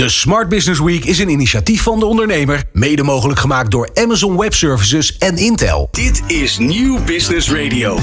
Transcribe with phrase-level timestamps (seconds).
[0.00, 4.38] De Smart Business Week is een initiatief van de ondernemer, mede mogelijk gemaakt door Amazon
[4.38, 5.88] Web Services en Intel.
[5.90, 7.98] Dit is Nieuw Business Radio.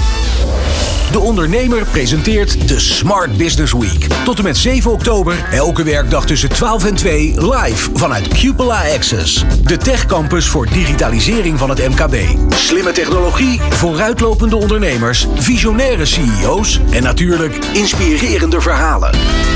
[1.12, 4.08] De ondernemer presenteert de Smart Business Week.
[4.24, 9.46] Tot en met 7 oktober, elke werkdag tussen 12 en 2, live vanuit Cupola Access.
[9.64, 12.16] De techcampus voor digitalisering van het MKB.
[12.50, 19.12] Slimme technologie, vooruitlopende ondernemers, visionaire CEO's en natuurlijk inspirerende verhalen.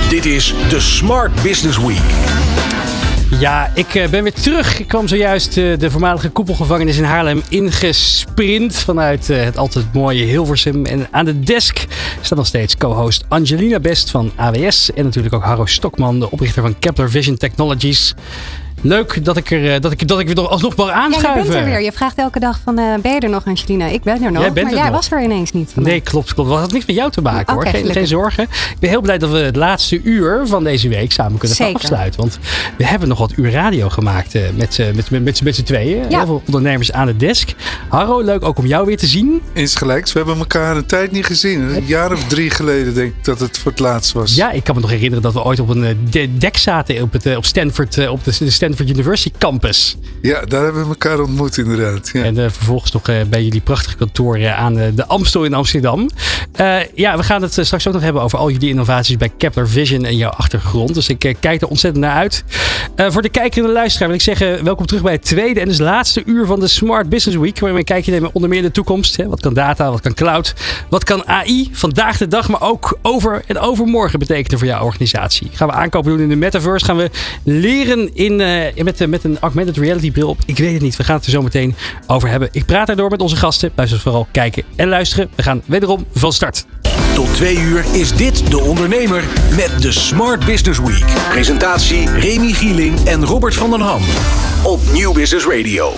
[0.10, 2.40] Dit is de Smart Business Week.
[3.40, 4.80] Ja, ik eh, ben weer terug.
[4.80, 10.24] Ik kwam zojuist eh, de voormalige koepelgevangenis in Haarlem ingesprint vanuit eh, het altijd mooie
[10.24, 10.86] Hilversum.
[10.86, 11.86] En aan de desk
[12.22, 16.62] staat nog steeds co-host Angelina Best van AWS en natuurlijk ook Harro Stokman, de oprichter
[16.62, 18.16] van Kepler Vision Technologies.
[18.82, 21.30] Leuk dat ik er, dat ik, dat ik weer alsnog mag aanschuiven.
[21.30, 21.82] Ja, je bent er weer.
[21.82, 23.86] Je vraagt elke dag van, uh, ben je er nog Angelina?
[23.86, 24.42] Ik ben er nog.
[24.42, 24.96] Jij bent maar er jij nog.
[24.96, 25.76] was er ineens niet.
[25.76, 26.50] Nee, klopt, klopt.
[26.50, 27.74] Dat had niks met jou te maken Oké, hoor.
[27.74, 28.44] Geen, geen zorgen.
[28.44, 31.74] Ik ben heel blij dat we het laatste uur van deze week samen kunnen gaan
[31.74, 32.20] afsluiten.
[32.20, 32.40] Want
[32.78, 35.64] we hebben nog wat uur radio gemaakt eh, met, eh, met, met, met, met z'n
[35.64, 36.10] tweeën.
[36.10, 36.18] Ja.
[36.18, 37.50] Heel veel ondernemers aan de desk.
[37.88, 39.42] Harro, leuk ook om jou weer te zien.
[39.54, 41.62] Insgelijks, we hebben elkaar een tijd niet gezien.
[41.76, 44.36] Een jaar of drie geleden denk ik dat het voor het laatst was.
[44.36, 47.02] Ja, ik kan me nog herinneren dat we ooit op een eh, de- dek zaten
[47.02, 49.98] op, het, eh, op Stanford, eh, op de, de Stanford University campus.
[50.22, 52.10] Ja, daar hebben we elkaar ontmoet inderdaad.
[52.14, 52.24] Ja.
[52.24, 56.10] En eh, vervolgens nog eh, bij jullie prachtige kantoor eh, aan de Amstel in Amsterdam.
[56.96, 60.06] Ja, we gaan het straks ook nog hebben over al jullie innovaties bij Kepler Vision
[60.06, 60.94] en jouw achtergrond.
[60.94, 62.44] Dus ik kijk er ontzettend naar uit.
[62.96, 65.68] Voor de kijker en de luisteraar wil ik zeggen, welkom terug bij het tweede en
[65.68, 67.60] dus laatste uur van de Smart Business Week.
[67.60, 69.18] Waarin we een kijkje nemen onder meer in de toekomst.
[69.18, 69.28] Hè.
[69.28, 70.54] Wat kan data, wat kan cloud,
[70.90, 75.50] wat kan AI vandaag de dag, maar ook over en overmorgen betekenen voor jouw organisatie.
[75.54, 76.86] Gaan we aankopen doen in de metaverse?
[76.86, 77.10] Gaan we
[77.44, 78.42] leren in,
[78.76, 80.40] met, eh, met een augmented reality bril op?
[80.46, 80.96] Ik weet het niet.
[80.96, 81.76] We gaan het er zo meteen
[82.08, 82.50] over hebben.
[82.52, 83.72] Ik praat daardoor met onze gasten.
[83.76, 85.30] Luister vooral kijken en luisteren.
[85.36, 86.66] We gaan wederom van start.
[87.14, 89.24] Tot twee uur is dit De Ondernemer
[89.56, 91.06] met de Smart Business Week.
[91.30, 94.02] Presentatie Remy Gieling en Robert van den Ham.
[94.64, 95.94] Op Nieuw Business Radio.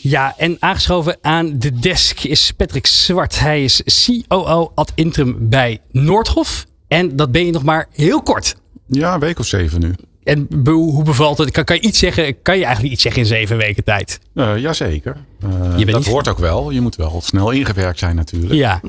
[0.00, 3.38] Ja, en aangeschoven aan de desk is Patrick Zwart.
[3.38, 6.66] Hij is COO ad interim bij Noordhof.
[6.88, 8.56] En dat ben je nog maar heel kort.
[8.86, 9.94] Ja, een week of zeven nu.
[10.26, 11.50] En hoe bevalt het?
[11.50, 12.42] Kan, kan je iets zeggen?
[12.42, 14.20] Kan je eigenlijk iets zeggen in zeven weken tijd?
[14.34, 15.16] Eh jazeker.
[15.40, 15.50] Eh,
[15.86, 16.70] dat niet- hoort ook wel.
[16.70, 18.52] Je moet wel snel ingewerkt zijn natuurlijk.
[18.54, 18.80] Ja,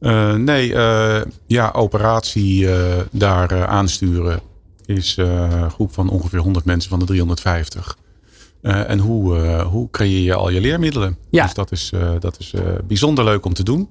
[0.00, 0.68] Eh, nee,
[1.46, 2.68] ja, operatie
[3.10, 4.40] daar aansturen
[4.86, 7.96] is een groep van ongeveer 100 mensen van de 350.
[8.62, 11.16] Eh, en hoe, hoe creëer je al je leermiddelen?
[11.30, 11.44] Ja.
[11.44, 12.52] Dus dat is, dat is
[12.86, 13.88] bijzonder leuk om te doen.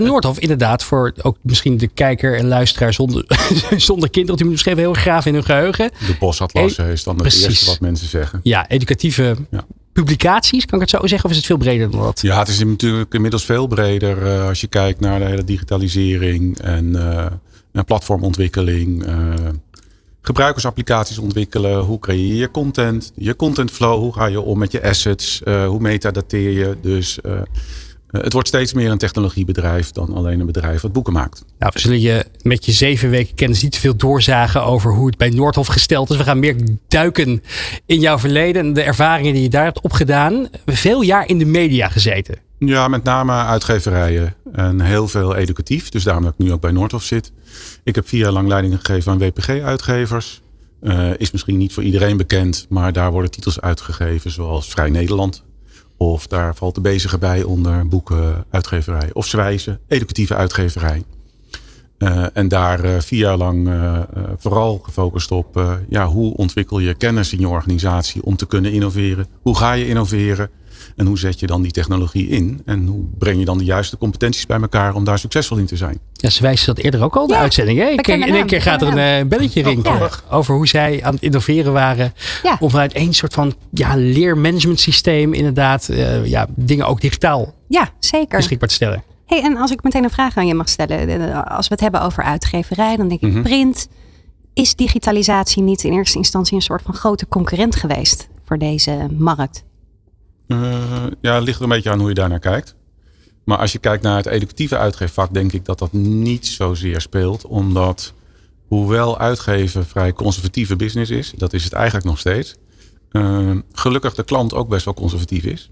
[0.00, 0.82] Ja Noordhof inderdaad.
[0.82, 3.24] Voor ook misschien de kijker en luisteraar zonder,
[3.76, 4.36] zonder kinderen.
[4.36, 5.90] Die moet misschien heel graag in hun geheugen.
[6.06, 8.40] De bosatlas eh, is dan het eerste wat mensen zeggen.
[8.42, 9.64] Ja, educatieve Ja.
[9.92, 10.64] publicaties.
[10.66, 11.24] Kan ik het zo zeggen?
[11.24, 12.20] Of is het veel breder dan dat?
[12.20, 16.58] Ja, het is natuurlijk inmiddels veel breder eh, als je kijkt naar de hele digitalisering
[16.58, 17.26] en eh,
[17.72, 19.06] naar platformontwikkeling.
[19.06, 19.14] eh,
[20.22, 21.78] gebruikersapplicaties ontwikkelen.
[21.80, 23.12] Hoe creëer je content?
[23.16, 23.98] Je content flow.
[23.98, 25.42] Hoe ga je om met je assets?
[25.42, 26.76] eh, hoe metadateer je?
[26.82, 27.18] Dus
[28.22, 31.44] het wordt steeds meer een technologiebedrijf dan alleen een bedrijf dat boeken maakt.
[31.58, 35.06] Nou, we zullen je met je zeven weken kennis niet te veel doorzagen over hoe
[35.06, 36.16] het bij Noordhof gesteld is.
[36.16, 36.56] We gaan meer
[36.88, 37.42] duiken
[37.86, 40.48] in jouw verleden en de ervaringen die je daar hebt opgedaan.
[40.66, 42.38] Veel jaar in de media gezeten.
[42.58, 45.88] Ja, met name uitgeverijen en heel veel educatief.
[45.88, 47.32] Dus daarom dat ik nu ook bij Noordhof zit.
[47.84, 50.42] Ik heb vier jaar lang leiding gegeven aan WPG-uitgevers.
[50.80, 55.44] Eh, is misschien niet voor iedereen bekend, maar daar worden titels uitgegeven zoals Vrij Nederland.
[56.04, 59.10] Of daar valt de bezige bij onder boeken, uitgeverij.
[59.12, 61.02] Of Zwijzen, educatieve uitgeverij.
[61.98, 64.00] Eh, en daar eh, vier jaar lang eh,
[64.38, 69.26] vooral gefocust op ja, hoe ontwikkel je kennis in je organisatie om te kunnen innoveren.
[69.42, 70.50] Hoe ga je innoveren?
[70.96, 72.62] En hoe zet je dan die technologie in?
[72.64, 75.76] En hoe breng je dan de juiste competenties bij elkaar om daar succesvol in te
[75.76, 75.98] zijn?
[76.12, 77.78] Ja, ze wijzen dat eerder ook al, de Ja, uitzending.
[77.78, 77.86] Hè?
[77.88, 81.14] Ik, bekende in één keer gaat er een eh, belletje rinkelen over hoe zij aan
[81.14, 82.12] het innoveren waren.
[82.42, 82.56] Ja.
[82.60, 87.88] Om vanuit één soort van ja, leermanagement systeem inderdaad eh, ja, dingen ook digitaal Ja,
[87.98, 88.36] zeker.
[88.38, 89.02] beschikbaar te stellen.
[89.26, 91.08] Hey, en als ik meteen een vraag aan je mag stellen.
[91.32, 93.42] eh, Als we het hebben over uitgeverij, dan denk ik Mhm.
[93.42, 93.88] print.
[94.54, 99.64] Is digitalisatie niet in eerste instantie een soort van grote concurrent geweest voor deze markt?
[100.46, 100.82] Eh,
[101.20, 102.74] ja, het ligt er een beetje aan hoe je daarnaar kijkt.
[103.44, 107.46] Maar als je kijkt naar het educatieve uitgeefvak, denk ik dat dat niet zozeer speelt.
[107.46, 108.12] Omdat,
[108.68, 112.54] hoewel uitgeven vrij conservatieve business is, dat is het eigenlijk nog steeds.
[113.10, 115.70] eh, gelukkig de klant ook best wel conservatief is.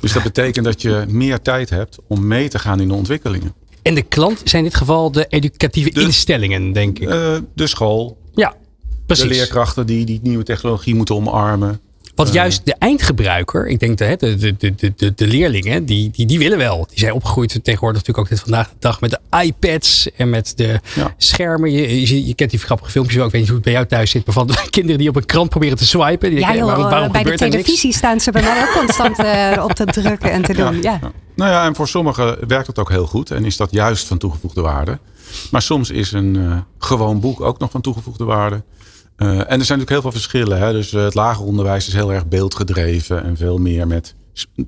[0.00, 3.54] Dus dat betekent dat je meer tijd hebt om mee te gaan in de ontwikkelingen.
[3.82, 7.08] En de klant zijn in dit geval de educatieve De- instellingen, denk ik.
[7.08, 8.56] Eh, de school, ja, de
[9.06, 9.24] precies.
[9.24, 11.80] leerkrachten die die nieuwe technologie moeten omarmen.
[12.16, 16.38] Want juist de eindgebruiker, ik denk de, de, de, de, de, leerlingen, die, die, die
[16.38, 16.86] willen wel.
[16.88, 20.52] Die zijn opgegroeid tegenwoordig natuurlijk ook dit vandaag de dag met de iPads en met
[20.56, 21.14] de Ja.
[21.16, 21.72] schermen.
[21.72, 23.26] Je, je, je kent die grappige filmpjes wel.
[23.26, 24.26] Ik weet niet hoe het bij jou thuis zit.
[24.26, 26.30] Maar van kinderen die op een krant proberen te swipen.
[26.30, 29.18] Die Ja, denken, joh, waarom, waarom bij de televisie staan ze bij mij ook constant
[29.18, 30.82] eh, op te drukken en te doen.
[30.82, 30.98] Ja.
[31.02, 31.10] Ja.
[31.34, 33.30] Nou ja, en voor sommigen werkt het ook heel goed.
[33.30, 34.98] En is dat juist van toegevoegde waarde.
[35.50, 38.62] Maar soms is een eh, gewoon boek ook nog van toegevoegde waarde.
[39.16, 40.58] Eh, en er zijn natuurlijk heel veel verschillen.
[40.58, 40.72] Hè?
[40.72, 43.24] Dus eh, het lager onderwijs is heel erg beeldgedreven.
[43.24, 44.14] En veel meer met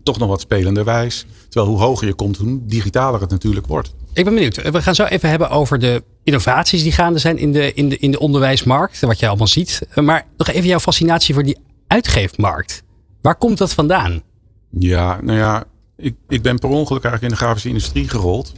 [0.02, 1.26] toch nog wat spelenderwijs.
[1.48, 3.94] Terwijl hoe hoger je komt, hoe digitaler het natuurlijk wordt.
[4.12, 4.70] Ik ben benieuwd.
[4.70, 7.98] We gaan zo even hebben over de innovaties die gaande zijn in de, in de,
[7.98, 9.00] in de onderwijsmarkt.
[9.00, 9.86] Wat je allemaal ziet.
[9.90, 12.82] Eh, Maar nog even jouw fascinatie voor die uitgeefmarkt.
[13.20, 14.22] Waar komt dat vandaan?
[14.70, 15.64] Ja, nou ja,
[15.96, 18.52] ik, ik ben per ongeluk eigenlijk in de grafische industrie gerold.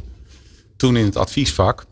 [0.77, 1.87] Toen in het adviesvak.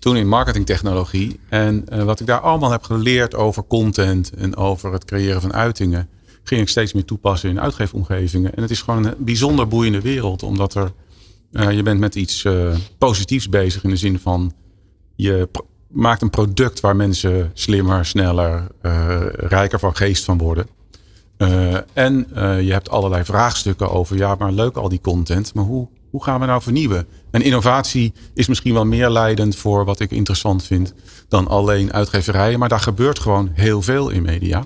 [0.00, 1.40] Toen in marketingtechnologie.
[1.48, 5.52] En eh, wat ik daar allemaal heb geleerd over content en over het creëren van
[5.52, 6.08] uitingen.
[6.42, 8.54] Ging ik steeds meer toepassen in uitgeefomgevingen.
[8.54, 10.42] En het is gewoon een bijzonder boeiende wereld.
[10.42, 10.92] Omdat er,
[11.52, 14.52] eh, je bent met iets eh, positiefs bezig in de zin van
[15.16, 15.48] je
[15.88, 18.66] maakt een product waar mensen slimmer, sneller,
[19.32, 20.66] rijker van geest van worden.
[21.92, 22.26] En
[22.62, 26.40] je hebt allerlei vraagstukken over, ja, maar leuk al die content, maar hoe, hoe gaan
[26.40, 27.06] we nou vernieuwen?
[27.30, 30.94] En innovatie is misschien wel meer leidend voor wat ik interessant vind
[31.28, 34.64] dan alleen uitgeverijen, maar daar gebeurt gewoon heel veel in media.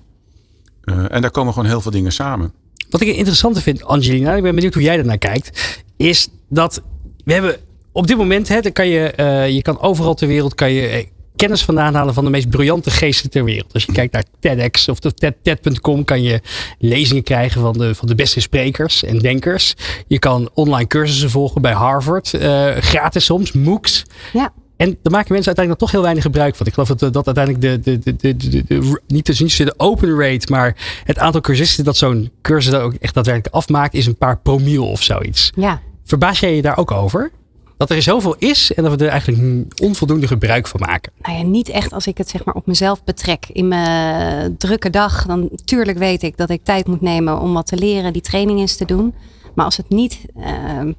[0.81, 2.52] Eh, en daar komen gewoon heel veel dingen samen.
[2.91, 6.82] Wat ik interessant vind, Angelina, ik ben benieuwd hoe jij ernaar kijkt, is dat
[7.25, 7.56] we hebben
[7.93, 11.06] op dit moment, hè, kan je, eh, je kan overal ter wereld kan je eh,
[11.37, 13.73] kennis vandaan halen van de meest briljante geesten ter wereld.
[13.73, 16.41] Als je kijkt naar TEDx of TED.com kan je
[16.79, 19.75] lezingen krijgen van de, van de beste sprekers en denkers.
[20.07, 24.03] Je kan online cursussen volgen bij Harvard, eh, gratis soms, MOOCs.
[24.33, 24.53] Ja.
[24.77, 26.67] En daar maken mensen uiteindelijk nog toch heel weinig gebruik van.
[26.67, 30.47] Ik geloof dat, eh, dat uiteindelijk de, de, de, de, de, niet de open rate,
[30.51, 34.39] maar het aantal cursisten dat zo'n cursus dan ook echt daadwerkelijk afmaakt, is een paar
[34.39, 35.51] promiel of zoiets.
[35.57, 35.81] ja.
[36.05, 37.31] Verbaas jij je daar ook over?
[37.76, 41.12] Dat er zoveel is en dat we er eigenlijk onvoldoende gebruik van maken.
[41.23, 43.47] Nou ja, niet echt als ik het zeg maar op mezelf betrek.
[43.53, 47.67] In mijn drukke dag, dan tuurlijk weet ik dat ik tijd moet nemen om wat
[47.67, 49.15] te leren, die training eens te doen.
[49.55, 50.53] Maar als het niet eh,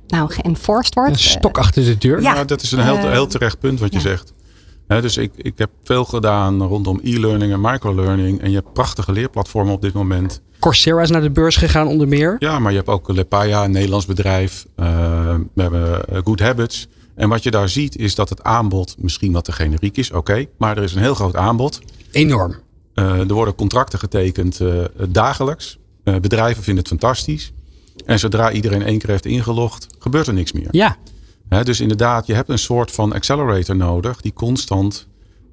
[0.08, 1.12] nou, geënforced wordt.
[1.12, 2.22] Een stok achter de deur.
[2.22, 2.34] Ja.
[2.34, 4.04] Nou, dat is een heel, Eh, heel terecht punt wat je ja.
[4.04, 4.34] zegt.
[4.88, 8.42] Dus ik, ik heb veel gedaan rondom e-learning en microlearning.
[8.42, 10.42] En je hebt prachtige leerplatformen op dit moment.
[10.60, 12.36] Coursera is naar de beurs gegaan onder meer.
[12.40, 14.66] Ja, maar je hebt ook Lepaya, een Nederlands bedrijf.
[14.80, 14.86] Uh,
[15.54, 16.88] we hebben uh, Good Habits.
[17.16, 20.10] En wat je daar ziet is dat het aanbod misschien wat te generiek is.
[20.10, 21.82] Oké, okay, maar er is een heel groot aanbod.
[22.12, 22.56] Enorm.
[22.96, 25.78] Uh, er worden contracten getekend uh, dagelijks.
[26.04, 27.54] Bedrijven vinden het fantastisch.
[28.06, 30.68] En zodra iedereen één keer heeft ingelogd, gebeurt er niks meer.
[30.72, 30.98] Ja.
[31.50, 35.08] Dus inderdaad, je hebt een soort van accelerator nodig die constant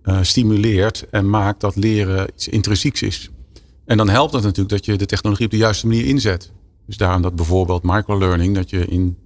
[0.05, 3.31] uh, stimuleert en maakt dat leren iets intrinsieks is.
[3.85, 6.53] En dan helpt het natuurlijk dat je de technologie op de juiste manier inzet.
[6.87, 9.17] Dus daarom dat bijvoorbeeld microlearning, dat je in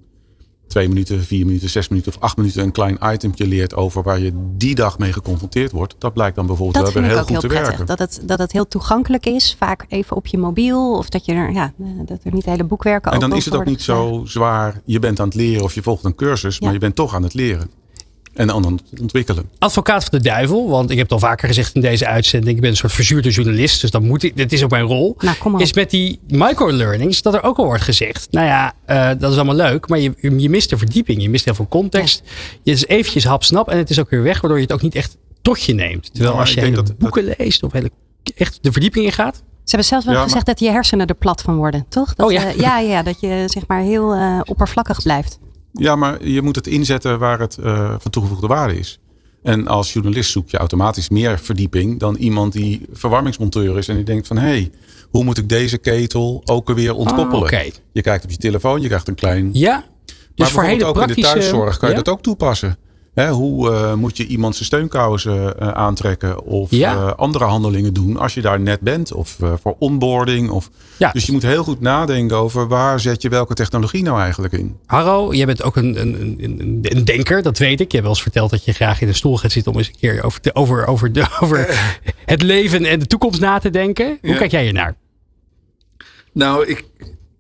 [0.67, 4.21] twee minuten, vier minuten, zes minuten of acht minuten een klein itemje leert over waar
[4.21, 5.95] je die dag mee geconfronteerd wordt.
[5.99, 7.87] Dat blijkt dan bijvoorbeeld dat wel weer heel goed heel te prettig, werken.
[7.87, 10.97] Dat het, dat het heel toegankelijk is, vaak even op je mobiel.
[10.97, 11.73] Of dat, je er, ja,
[12.05, 15.21] dat er niet hele boekwerken En dan is het ook niet zo zwaar, je bent
[15.21, 16.65] aan het leren of je volgt een cursus, Ja.
[16.65, 17.71] maar je bent toch aan het leren.
[18.37, 19.49] En aan het ontwikkelen.
[19.59, 22.55] Advocaat van de duivel, want ik heb het al vaker gezegd in deze uitzending.
[22.57, 24.37] Ik ben een soort verzuurde journalist, dus dat moet ik.
[24.37, 25.17] Dit is ook mijn rol.
[25.19, 25.61] Nou, kom op.
[25.61, 28.27] Is met die microlearnings dat er ook al wordt gezegd.
[28.31, 31.23] Nou ja, uh, dat is allemaal leuk, maar je, je mist de verdieping.
[31.23, 32.23] Je mist heel veel context.
[32.25, 32.31] Ja.
[32.63, 34.95] Je is eventjes hapsnap en het is ook weer weg, waardoor je het ook niet
[34.95, 36.15] echt tot je neemt.
[36.15, 37.91] Terwijl als je hele dat- boeken leest of hele,
[38.37, 39.35] echt de verdieping ingaat.
[39.37, 39.43] Ze
[39.77, 42.15] hebben zelfs wel Ja, maar- gezegd dat je hersenen er plat van worden, toch?
[42.15, 42.45] Dat, Oh ja.
[42.47, 45.39] eh, ja, ja, dat je zeg maar heel uh, oppervlakkig blijft.
[45.79, 48.99] Ja, maar je moet het inzetten waar het uh, van toegevoegde waarde is.
[49.43, 54.05] En als journalist zoek je automatisch meer verdieping dan iemand die verwarmingsmonteur is en die
[54.05, 54.71] denkt van hé, hey,
[55.11, 57.43] hoe moet ik deze ketel ook weer ontkoppelen?
[57.43, 57.65] Oké.
[57.93, 59.51] Je kijkt op je telefoon, je krijgt een klein.
[59.53, 61.33] Ja, dus maar voor hele ook in de praktische...
[61.33, 62.79] thuiszorg kan je dat ook toepassen.
[63.17, 66.95] Hè, hoe uh, moet je iemand zijn steunkousen uh, aantrekken of Ja.
[66.95, 70.51] uh, andere handelingen doen als je daar net bent of uh, voor onboarding.
[70.51, 70.71] Of...
[70.97, 71.11] Ja.
[71.13, 74.77] Dus je moet heel goed nadenken over waar zet je welke technologie nou eigenlijk in.
[74.87, 77.87] Harro, jij bent ook een, een, een, een denker, dat weet ik.
[77.91, 79.89] Je hebt wel eens verteld dat je graag in een stoel gaat zitten om eens
[79.89, 81.67] een keer over, de, over, over, de, over
[82.25, 84.19] het leven en de toekomst na te denken.
[84.21, 84.37] Hoe Ja.
[84.39, 84.95] kijk jij hier naar?
[86.33, 86.85] Nou, ik,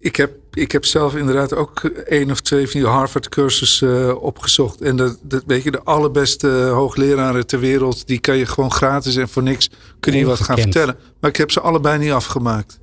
[0.06, 4.80] ik, heb, ik heb zelf inderdaad ook één of twee van die Harvard-cursussen uh, opgezocht.
[4.80, 9.16] En dat, dat, weet je, de allerbeste hoogleraren ter wereld, die kan je gewoon gratis
[9.16, 9.70] en voor niks
[10.00, 10.96] kun je wat gaan vertellen.
[11.20, 12.78] Maar ik heb ze allebei niet afgemaakt.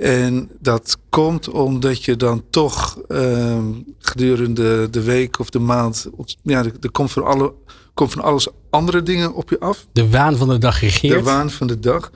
[0.00, 3.58] En dat komt omdat je dan toch uh,
[3.98, 6.06] gedurende de week of de maand,
[6.42, 7.52] ja, er, er komt, van alle,
[7.94, 11.14] komt van alles andere dingen op je af De waan van de dag regeert.
[11.14, 12.10] de waan van de dag.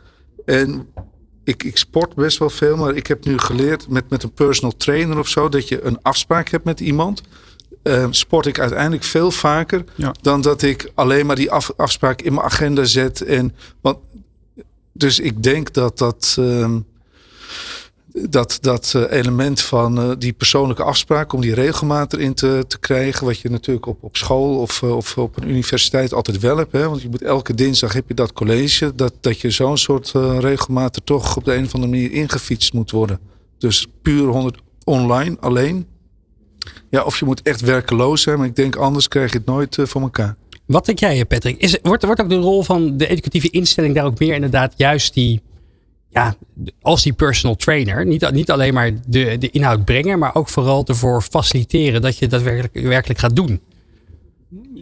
[0.45, 0.89] En
[1.51, 4.77] ik, ik sport best wel veel, maar ik heb nu geleerd met, met een personal
[4.77, 7.23] trainer of zo, dat je een afspraak hebt met iemand.
[7.83, 10.15] Ehm, sport ik uiteindelijk veel vaker Ja.
[10.21, 13.21] dan dat ik alleen maar die af, afspraak in mijn agenda zet.
[13.21, 13.99] En, want,
[14.93, 16.79] dus ik denk dat dat, ehm,
[18.13, 22.79] dat, dat eh, element van eh, die persoonlijke afspraak, om die regelmaat erin te, te
[22.79, 26.57] krijgen, wat je natuurlijk op, op school of, eh, of op een universiteit altijd wel
[26.57, 26.73] hebt.
[26.73, 26.89] Hè?
[26.89, 30.39] Want je moet elke dinsdag heb je dat college, dat, dat je zo'n soort eh,
[30.41, 33.19] regelmaat er toch op de een of andere manier ingefietst moet worden.
[33.59, 35.87] Dus puur 100 online alleen.
[36.91, 39.79] Ja, of je moet echt werkeloos zijn, maar ik denk anders krijg je het nooit
[39.79, 40.37] eh, voor elkaar.
[40.67, 41.61] Wat denk jij, Patrick?
[41.61, 45.15] Is, wordt, wordt ook de rol van de educatieve instelling daar ook meer inderdaad juist
[45.15, 45.41] die,
[46.11, 46.35] ja,
[46.83, 50.85] als die personal trainer, niet, niet alleen maar de, de inhoud brengen, maar ook vooral
[50.87, 53.61] ervoor faciliteren dat je dat werkelijk, werkelijk gaat doen?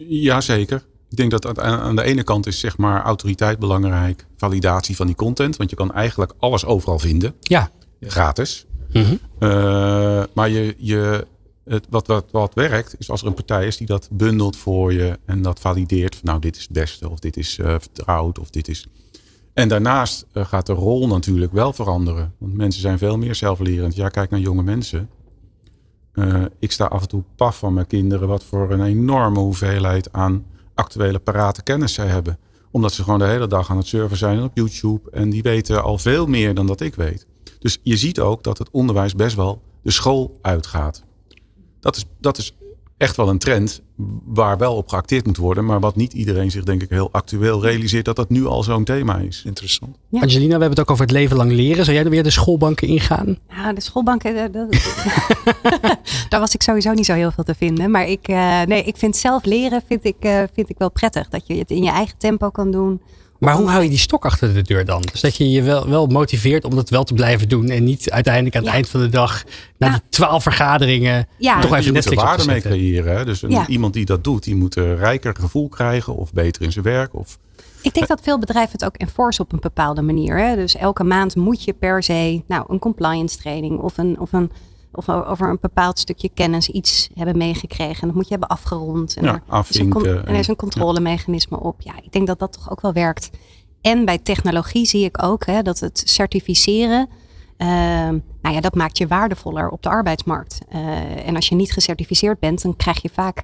[0.07, 0.83] Jazeker.
[1.09, 4.25] Ik denk dat aan- de ene kant is zeg maar autoriteit belangrijk.
[4.37, 5.57] Validatie van die content.
[5.57, 7.33] Want je kan eigenlijk alles overal vinden.
[7.39, 7.71] Ja.
[8.01, 8.65] Gratis.
[8.93, 9.15] Mhm.
[9.39, 11.27] Eh, maar je, je,
[11.65, 14.93] het, wat, wat, wat werkt is als er een partij is die dat bundelt voor
[14.93, 15.19] je.
[15.25, 16.15] En dat valideert.
[16.15, 17.09] Van, nou dit is het beste.
[17.09, 18.39] Of dit is eh, vertrouwd.
[18.39, 18.87] Of dit is...
[19.59, 22.33] En daarnaast eh, gaat de rol natuurlijk wel veranderen.
[22.37, 23.95] Want mensen zijn veel meer zelflerend.
[23.95, 25.09] Ja, kijk naar jonge mensen.
[26.11, 30.13] Eh, ik sta af en toe paf van mijn kinderen wat voor een enorme hoeveelheid
[30.13, 32.37] aan actuele parate kennis zij hebben.
[32.71, 35.11] Omdat ze gewoon de hele dag aan het surfen zijn op YouTube.
[35.11, 37.25] En die weten al veel meer dan dat ik weet.
[37.59, 41.03] Dus je ziet ook dat het onderwijs best wel de school uitgaat.
[41.79, 42.55] Dat is, dat is
[42.99, 43.81] echt wel een trend
[44.25, 45.65] waar wel op geacteerd moet worden.
[45.65, 48.83] Maar wat niet iedereen zich denk ik heel actueel realiseert dat dat nu al zo'n
[48.83, 49.43] thema is.
[49.45, 49.97] Interessant.
[50.09, 50.21] Ja.
[50.21, 51.83] Angelina, we hebben het ook over het leven lang leren.
[51.85, 53.37] Zou jij er weer de schoolbanken ingaan?
[53.57, 54.71] Nou, de schoolbanken, dat-
[56.29, 57.91] daar was ik sowieso niet zo heel veel te vinden.
[57.91, 61.29] Maar ik, eh, nee, ik vind zelf leren vind ik, eh, vind ik wel prettig.
[61.29, 63.01] Dat je het in je eigen tempo kan doen.
[63.39, 65.01] Maar hoe hou je die stok achter de deur dan?
[65.11, 67.69] Dus dat je je wel, wel motiveert om dat wel te blijven doen.
[67.69, 68.75] En niet uiteindelijk aan het Ja.
[68.75, 69.43] eind van de dag,
[69.77, 69.93] na Ja.
[69.93, 73.17] die twaalf vergaderingen, Ja, toch je even moet er Netflix op waarde mee creëren.
[73.17, 73.25] Hè?
[73.25, 73.67] Dus een- Ja.
[73.67, 76.15] iemand die dat doet, die moet een rijker gevoel krijgen.
[76.15, 77.13] Of beter in zijn werk.
[77.15, 77.37] Of
[77.81, 80.37] Ik denk dat veel bedrijven het ook enforcen op een bepaalde manier.
[80.39, 80.55] Hè?
[80.55, 84.51] Dus elke maand moet je per se nou, een compliance training of, een, of, een,
[84.91, 88.01] of over een bepaald stukje kennis iets hebben meegekregen.
[88.01, 89.15] En dat moet je hebben afgerond.
[89.15, 89.93] En Ja, er is een,
[90.27, 91.81] en er is een controlemechanisme op.
[91.81, 93.29] Ja, ik denk dat dat toch ook wel werkt.
[93.81, 97.09] En bij technologie zie ik ook hè, dat het certificeren.
[97.57, 100.59] ehm, nou ja, dat maakt je waardevoller op de arbeidsmarkt.
[100.69, 103.43] Eh, en als je niet gecertificeerd bent, dan krijg je vaak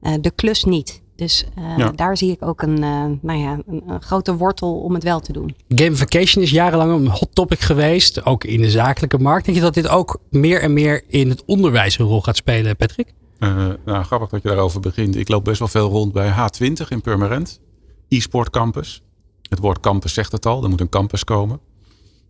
[0.00, 1.02] eh, de klus niet.
[1.16, 1.90] Dus eh, Ja.
[1.90, 5.20] daar zie ik ook een, eh, nou ja, een, een grote wortel om het wel
[5.20, 5.54] te doen.
[5.68, 9.44] Gamification is jarenlang een hot topic geweest, ook in de zakelijke markt.
[9.44, 12.76] Denk je dat dit ook meer en meer in het onderwijs een rol gaat spelen,
[12.76, 13.12] Patrick?
[13.38, 15.16] Eh, nou, grappig dat je daarover begint.
[15.16, 17.60] Ik loop best wel veel rond bij H20 in Purmerend.
[18.08, 19.02] E-sport campus.
[19.48, 20.62] Het woord campus zegt het al.
[20.62, 21.60] Er moet een campus komen.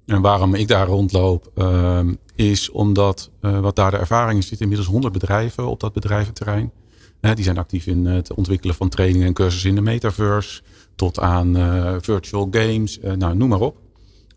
[0.06, 4.62] En waarom ik daar rondloop, ehm, is omdat eh, wat daar de ervaring is, zitten
[4.66, 6.72] inmiddels 100 bedrijven op dat bedrijventerrein.
[7.20, 10.62] Eh, die zijn actief in het ontwikkelen van trainingen en cursussen in de metaverse.
[10.94, 13.76] Tot aan eh, virtual games, eh, nou, noem maar op.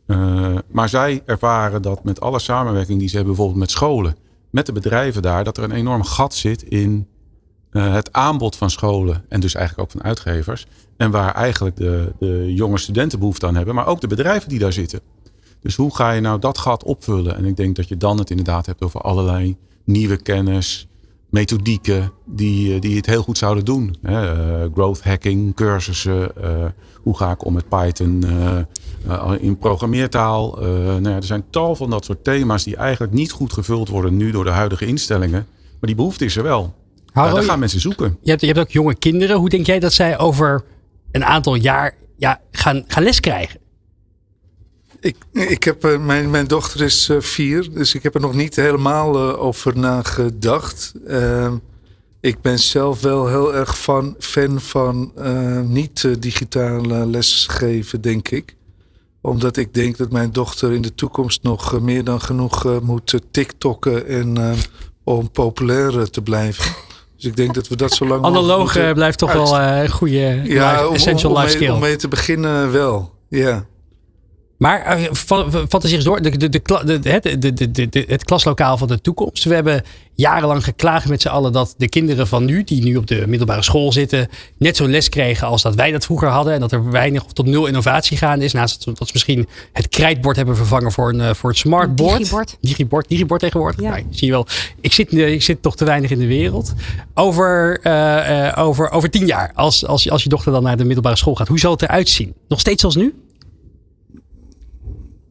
[0.10, 4.16] Eh, maar zij ervaren dat met alle samenwerking die ze hebben, bijvoorbeeld met scholen,
[4.50, 7.08] met de bedrijven daar, dat er een enorm gat zit in
[7.70, 10.66] eh, het aanbod van scholen en dus eigenlijk ook van uitgevers.
[10.98, 14.60] En waar eigenlijk de, de jonge studenten behoefte aan hebben, maar ook de bedrijven die
[14.60, 15.00] daar zitten.
[15.62, 17.36] Dus hoe ga je nou dat gat opvullen?
[17.36, 20.88] En ik denk dat je dan het inderdaad hebt over allerlei nieuwe kennis,
[21.30, 23.96] methodieken die, eh, die het heel goed zouden doen.
[24.02, 26.36] Hè, eh, growth hacking, cursussen.
[26.44, 28.26] eh, hoe ga ik om met Python
[29.40, 30.58] in programmeertaal?
[30.62, 34.18] Nou ja, er zijn tal van dat soort thema's die eigenlijk niet goed gevuld worden
[34.18, 35.48] nu door de huidige instellingen.
[35.70, 36.74] Maar die behoefte is er wel.
[37.12, 38.18] Harro, daar gaan mensen zoeken.
[38.22, 39.38] je, hebt, je hebt ook jonge kinderen.
[39.38, 40.64] Hoe denk jij dat zij over
[41.12, 43.60] een aantal jaar ja, gaan, gaan les krijgen?
[45.02, 48.34] Ik, ik heb, eh, mijn, mijn dochter is eh, vier, dus ik heb er nog
[48.34, 50.94] niet helemaal eh, over nagedacht.
[51.08, 51.54] Ehm,
[52.22, 58.30] ik ben zelf wel heel erg van, fan van eh, niet eh, digitale lesgeven, denk
[58.30, 58.56] ik.
[59.22, 64.08] Omdat ik denk dat mijn dochter in de toekomst nog meer dan genoeg moet tiktokken
[64.08, 64.56] en,
[65.04, 66.66] om populair te blijven.
[67.16, 70.42] Dus ik denk dat we dat zo lang Analoog blijft toch uit- wel een goede
[70.44, 71.76] ja, life- om, essential om, om life mee, skill.
[71.76, 73.14] om mee te beginnen wel.
[73.30, 73.66] Ja.
[74.60, 75.08] Maar uh,
[75.70, 76.22] fantasie eens door.
[76.22, 79.44] De, de, de, het, klaslokaal van de toekomst.
[79.44, 83.08] We hebben jarenlang geklaagd met z'n allen dat de kinderen van nu, die nu op
[83.08, 86.54] de middelbare school zitten, net zo'n les kregen als dat wij dat vroeger hadden.
[86.54, 88.54] En dat er weinig of tot nul innovatie gaande is.
[88.54, 92.18] Naast dat ze misschien het krijtbord hebben vervangen voor een, eh, voor het smartboard.
[92.18, 92.58] Digibord.
[92.62, 93.82] Digibord, digibord tegenwoordig.
[93.82, 93.90] Ja.
[93.90, 94.48] Nou, zie je wel,
[94.82, 96.74] ik zit, eh, ik zit toch te weinig in de wereld.
[97.14, 100.86] Over, eh, eh, over, over tien jaar, als, als, als je dochter dan naar de
[100.86, 102.34] middelbare school gaat, hoe zal het eruit zien?
[102.48, 103.14] Nog steeds als nu?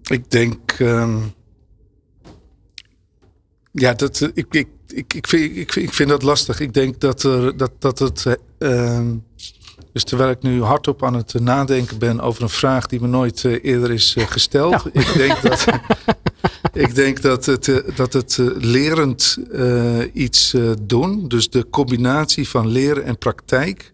[0.09, 0.73] Ik denk.
[0.79, 1.19] ehm,
[3.73, 6.61] ja, dat, eh, ik, ik, ik, ik, vind, ik, vind, ik vind dat lastig.
[6.61, 8.27] Ik denk dat, er, dat, dat het.
[8.27, 8.35] eh,
[8.95, 9.15] ehm,
[9.93, 13.45] dus terwijl ik nu hardop aan het nadenken ben over een vraag die me nooit
[13.45, 14.85] eh, eerder is eh, gesteld.
[14.93, 15.67] Ik denk dat,
[16.87, 21.67] ik denk dat het, eh, dat het eh, lerend eh, iets eh, doen, dus de
[21.71, 23.93] combinatie van leren en praktijk,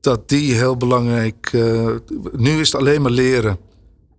[0.00, 1.48] dat die heel belangrijk.
[1.52, 1.88] eh,
[2.32, 3.58] nu is het alleen maar leren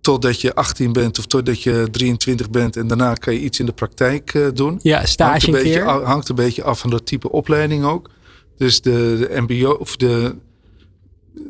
[0.00, 3.66] totdat je 18 bent of totdat je 23 bent en daarna kan je iets in
[3.66, 4.78] de praktijk eh, doen.
[4.82, 5.88] Ja, Hangt stage een, een beetje, keer.
[5.88, 8.10] hangt een beetje af van dat type opleiding ook.
[8.56, 10.34] Dus de, de MBO of de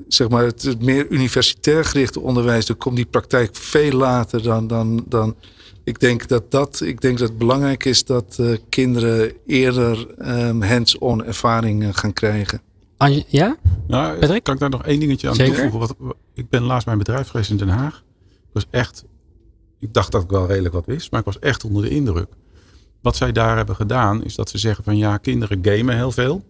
[0.09, 4.66] zeg maar het, het meer universitair gerichte onderwijs, dan komt die praktijk veel later dan.
[4.66, 5.37] dan, dan
[5.85, 10.62] ik denk dat dat, ik denk dat het belangrijk is dat eh, kinderen eerder ehm,
[10.62, 12.61] hands-on ervaring eh, gaan krijgen.
[13.28, 13.57] Ja?
[13.87, 14.42] Nou, Patrick?
[14.42, 15.54] kan ik daar nog één dingetje aan Zeker.
[15.54, 15.97] toevoegen?
[15.99, 18.02] Wat, ik ben laatst bij een bedrijf geweest in Den Haag.
[18.52, 19.04] Ik was echt,
[19.78, 22.28] ik dacht dat ik wel redelijk wat wist, maar ik was echt onder de indruk.
[23.00, 26.45] Wat zij daar hebben gedaan, is dat ze zeggen van ja, kinderen gamen heel veel.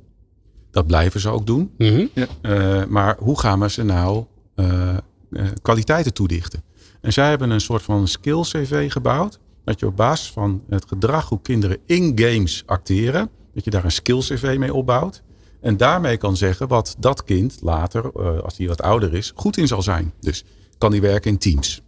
[0.70, 1.70] Dat blijven ze ook doen.
[1.78, 2.06] Mhm.
[2.42, 4.96] Eh, maar hoe gaan we ze nou eh,
[5.30, 6.62] eh, kwaliteiten toedichten?
[7.00, 9.38] En zij hebben een soort van skill CV gebouwd.
[9.64, 13.84] Dat je op basis van het gedrag hoe kinderen in games acteren, dat je daar
[13.84, 15.22] een skill CV mee opbouwt.
[15.60, 19.56] En daarmee kan zeggen wat dat kind later, eh, als hij wat ouder is, goed
[19.56, 20.12] in zal zijn.
[20.20, 20.44] Dus
[20.78, 21.82] kan hij werken in teams?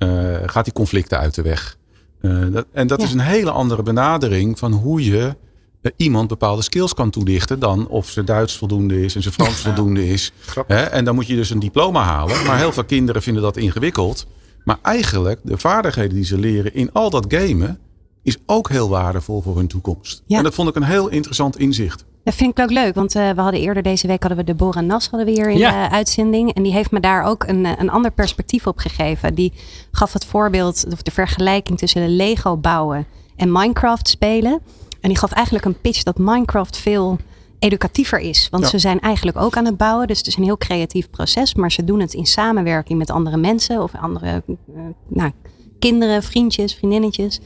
[0.00, 0.08] Eh,
[0.46, 1.76] gaat hij conflicten uit de weg?
[2.20, 3.06] Eh, dat, en dat Ja.
[3.06, 5.36] is een hele andere benadering van hoe je
[5.82, 9.60] eh, iemand bepaalde skills kan toedichten dan of ze Duits voldoende is en ze Frans
[9.60, 10.32] voldoende is.
[10.66, 12.46] En dan moet je dus een diploma halen.
[12.46, 14.26] Maar heel veel kinderen vinden dat ingewikkeld.
[14.64, 17.78] Maar eigenlijk, de vaardigheden die ze leren in al dat gamen,
[18.22, 20.22] is ook heel waardevol voor hun toekomst.
[20.26, 20.36] Ja.
[20.38, 22.04] En dat vond ik een heel interessant inzicht.
[22.30, 24.82] Dat vind ik ook leuk, want eh, we hadden eerder deze week hadden we Deborah
[24.82, 25.88] Nas hadden we hier in Ja.
[25.88, 26.54] de uitzending.
[26.54, 29.34] En die heeft me daar ook een, eh, een ander perspectief op gegeven.
[29.34, 29.52] Die
[29.90, 33.06] gaf het voorbeeld, of de vergelijking tussen Lego bouwen
[33.36, 34.60] en Minecraft spelen.
[35.00, 37.18] En die gaf eigenlijk een pitch dat Minecraft veel
[37.58, 38.48] educatiever is.
[38.50, 38.68] Want Ja.
[38.70, 40.06] ze zijn eigenlijk ook aan het bouwen.
[40.06, 41.54] Dus het is een heel creatief proces.
[41.54, 45.30] Maar ze doen het in samenwerking met andere mensen of andere eh, nou,
[45.78, 47.40] kinderen, vriendjes, vriendinnetjes.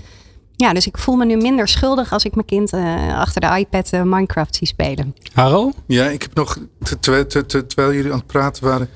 [0.57, 3.59] Ja, dus ik voel me nu minder schuldig als ik mijn kind eh, achter de
[3.59, 5.14] iPad eh, Minecraft zie spelen.
[5.33, 5.73] Haro?
[5.87, 8.88] Ja, ik heb nog, ter- terwijl, ter- ter- terwijl jullie aan het praten waren.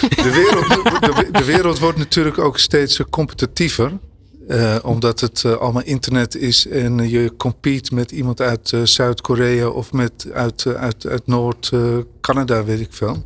[0.00, 3.92] De wereld, de, de wereld wordt natuurlijk ook steeds eh, competitiever.
[4.48, 10.26] eh, omdat het allemaal internet is en je compete met iemand uit Zuid-Korea of met,
[10.32, 13.24] uit, uit, uit Noord-Canada, weet ik veel.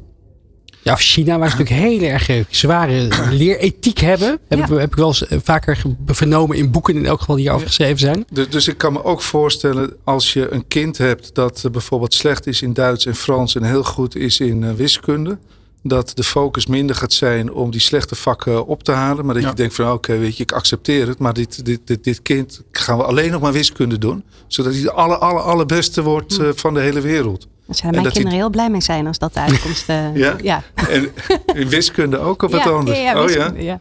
[0.89, 4.29] Ja, of China, waar ze natuurlijk heel erg zware leerethiek hebben.
[4.49, 4.65] Heb, Ja.
[4.65, 7.67] ik, heb ik wel eens eh, vaker vernomen in boeken in elk geval die hierover
[7.67, 8.25] geschreven zijn.
[8.33, 12.15] Dus, dus ik kan me ook voorstellen als je een kind hebt dat eh, bijvoorbeeld
[12.15, 15.39] slecht is in Duits en Frans en heel goed is in eh, wiskunde.
[15.83, 19.25] Dat de focus minder gaat zijn om die slechte vakken op te halen.
[19.25, 19.49] Maar dat Ja.
[19.49, 21.19] je denkt van oké, weet je, ik accepteer het.
[21.19, 24.25] Maar dit, dit, dit, dit kind gaan we alleen nog maar wiskunde doen.
[24.47, 27.41] Zodat hij de aller, aller, allerbeste wordt eh, van de hele wereld.
[27.67, 30.15] Daar zouden En mijn die- kinderen heel blij mee zijn als dat de uitkomst eh
[30.25, 30.37] Ja?
[30.43, 30.63] ja.
[30.89, 31.09] En
[31.55, 32.99] in wiskunde ook of wat Ja, anders?
[32.99, 33.31] Ja, ja, oh
[33.63, 33.81] ja?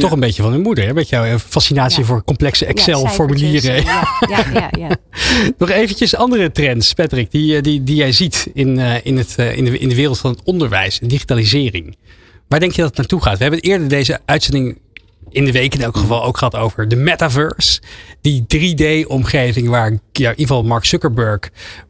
[0.00, 0.86] Toch een beetje van hun moeder.
[0.86, 0.92] Hè?
[0.92, 3.60] Met jouw eh, fascinatie voor complexe Excel-formulieren.
[3.60, 4.96] cijfertjes, Ja, ja, ja, ja.
[5.58, 9.34] Nog eventjes andere trends, Patrick, die, eh, die, die jij ziet in, eh, in, het,
[9.36, 11.96] eh, in, de, in de wereld van het onderwijs en digitalisering.
[12.48, 13.36] Waar denk je dat het naartoe gaat?
[13.36, 14.78] We hebben eerder deze uitzending
[15.30, 17.80] in de week in elk geval ook gehad over de metaverse.
[18.20, 21.40] Die 3D-omgeving waar ja, in ieder geval Mark Zuckerberg,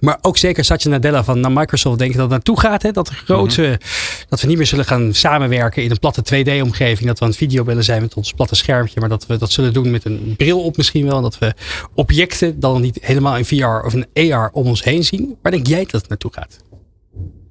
[0.00, 2.82] maar ook zeker Satya Nadella van Microsoft denken dat het naartoe gaat.
[2.82, 2.90] Hè?
[2.90, 3.80] Dat, grote,
[4.28, 7.06] dat we niet meer zullen gaan samenwerken in een platte 2D-omgeving.
[7.06, 9.00] Dat we aan het videobellen zijn met ons platte schermpje.
[9.00, 11.16] Maar dat we dat zullen doen met een bril op misschien wel.
[11.16, 11.54] En dat we
[11.94, 15.36] objecten dan niet helemaal in VR of in AR om ons heen zien.
[15.42, 16.58] Waar denk jij dat het naartoe gaat?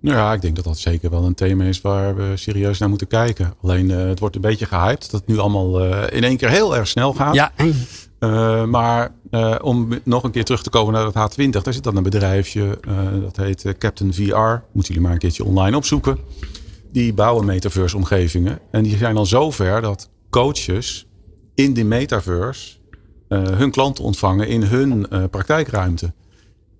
[0.07, 2.89] Nou ja, ik denk dat dat zeker wel een thema is waar we serieus naar
[2.89, 3.53] moeten kijken.
[3.61, 6.49] Alleen eh, het wordt een beetje gehyped dat het nu allemaal eh, in één keer
[6.49, 7.33] heel erg snel gaat.
[7.33, 7.51] Ja,
[8.19, 9.11] Eh, maar
[9.61, 12.79] om nog een keer terug te komen naar het H20, daar zit dan een bedrijfje,
[13.21, 14.63] dat heet Captain VR.
[14.71, 16.17] Moeten jullie maar een keertje online opzoeken.
[16.91, 18.59] Die bouwen metaverse omgevingen.
[18.71, 21.07] En die zijn al zover dat coaches
[21.55, 22.75] in die metaverse
[23.29, 26.13] hun klanten ontvangen in hun praktijkruimte.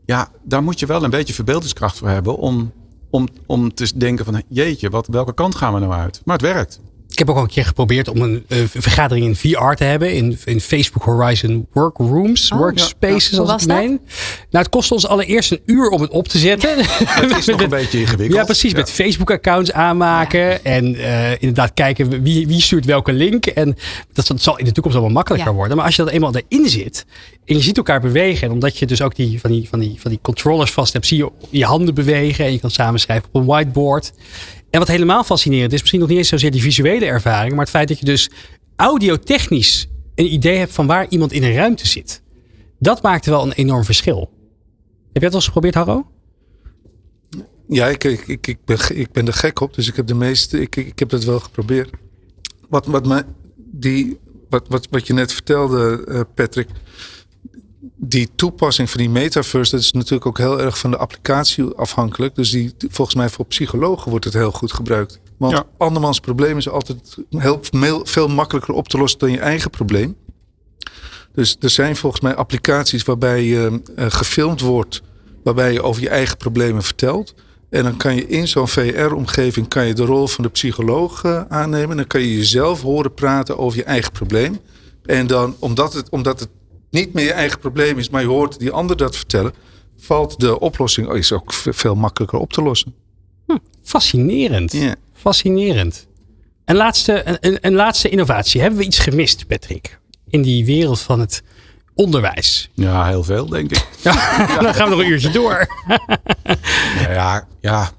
[0.06, 2.72] Ja, daar moet je wel een beetje verbeeldingskracht voor hebben om,
[3.10, 6.22] om, om te denken van jeetje, wat, welke kant gaan we nou uit?
[6.26, 6.80] Maar het werkt.
[7.10, 10.14] Ik heb ook al een keer geprobeerd om een vergadering in VR te hebben.
[10.14, 13.38] In, in Facebook Horizon Workrooms, Oh, Workspaces ja.
[13.38, 13.78] als dat?
[13.78, 13.90] meen.
[13.90, 16.70] Nou, het kostte ons allereerst een uur om het op te zetten.
[17.06, 18.40] Het is nog een beetje ingewikkeld.
[18.40, 18.74] Ja, precies.
[18.74, 20.66] Met Facebook-accounts aanmaken.
[20.66, 23.46] En eh, inderdaad kijken wie, wie stuurt welke link.
[23.46, 23.76] En
[24.14, 25.56] dat, zal- zal in de toekomst allemaal makkelijker Ja.
[25.58, 25.78] worden.
[25.78, 27.06] Maar als je dat eenmaal erin zit.
[27.48, 28.48] En je ziet elkaar bewegen.
[28.48, 31.06] En omdat je dus ook die, van, die, van, die, van die controllers vast hebt.
[31.06, 32.46] Zie je je handen bewegen.
[32.46, 34.14] En je kan samenschrijven op een whiteboard.
[34.70, 35.80] En wat helemaal fascinerend is.
[35.80, 37.52] Misschien nog niet eens zozeer die visuele ervaring.
[37.52, 38.30] Maar het feit dat je dus
[38.76, 42.22] audiotechnisch een idee hebt van waar iemand in een ruimte zit.
[42.80, 44.20] Dat maakte wel een enorm verschil.
[45.14, 46.08] Heb je dat al eens geprobeerd, Harro?
[47.68, 50.62] Ja, ik, ik, ik, ben, ik ben er gek op, dus ik heb de meeste,
[50.62, 51.90] ik, ik, heb dat wel geprobeerd.
[52.70, 56.70] Wat, wat, me, die, wat, wat, wat je net vertelde, uh, Patrick,
[57.96, 62.36] die toepassing van die metaverse, dat is natuurlijk ook heel erg van de applicatie afhankelijk.
[62.36, 65.20] Dus die, volgens mij voor psychologen wordt het heel goed gebruikt.
[65.38, 65.66] Want ja.
[65.78, 67.60] andermans probleem is altijd heel,
[68.04, 70.16] veel makkelijker op te lossen dan je eigen probleem.
[71.34, 75.02] Dus er zijn volgens mij applicaties waarbij je uh, gefilmd wordt,
[75.44, 77.34] waarbij je over je eigen problemen vertelt.
[77.70, 81.42] En dan kan je in zo'n VR-omgeving kan je de rol van de psycholoog uh,
[81.48, 81.98] aannemen.
[81.98, 84.60] Dan kan je jezelf horen praten over je eigen probleem.
[85.06, 86.50] En dan, omdat het, omdat het
[86.98, 89.54] niet meer je eigen probleem is, maar je hoort die ander dat vertellen,
[89.98, 92.94] valt de oplossing is ook veel makkelijker op te lossen.
[93.46, 94.72] Hm, fascinerend.
[94.72, 94.94] Yeah.
[95.14, 96.08] Fascinerend.
[96.66, 98.62] Een laatste, een, een laatste innovatie.
[98.62, 100.00] Hebben we iets gemist, Patrick?
[100.30, 101.44] In die wereld van het
[101.94, 102.70] onderwijs?
[102.74, 103.88] Ja, heel veel, denk ik.
[104.02, 105.68] Ja, dan gaan we nog een uurtje door.
[107.10, 107.92] ja, ja.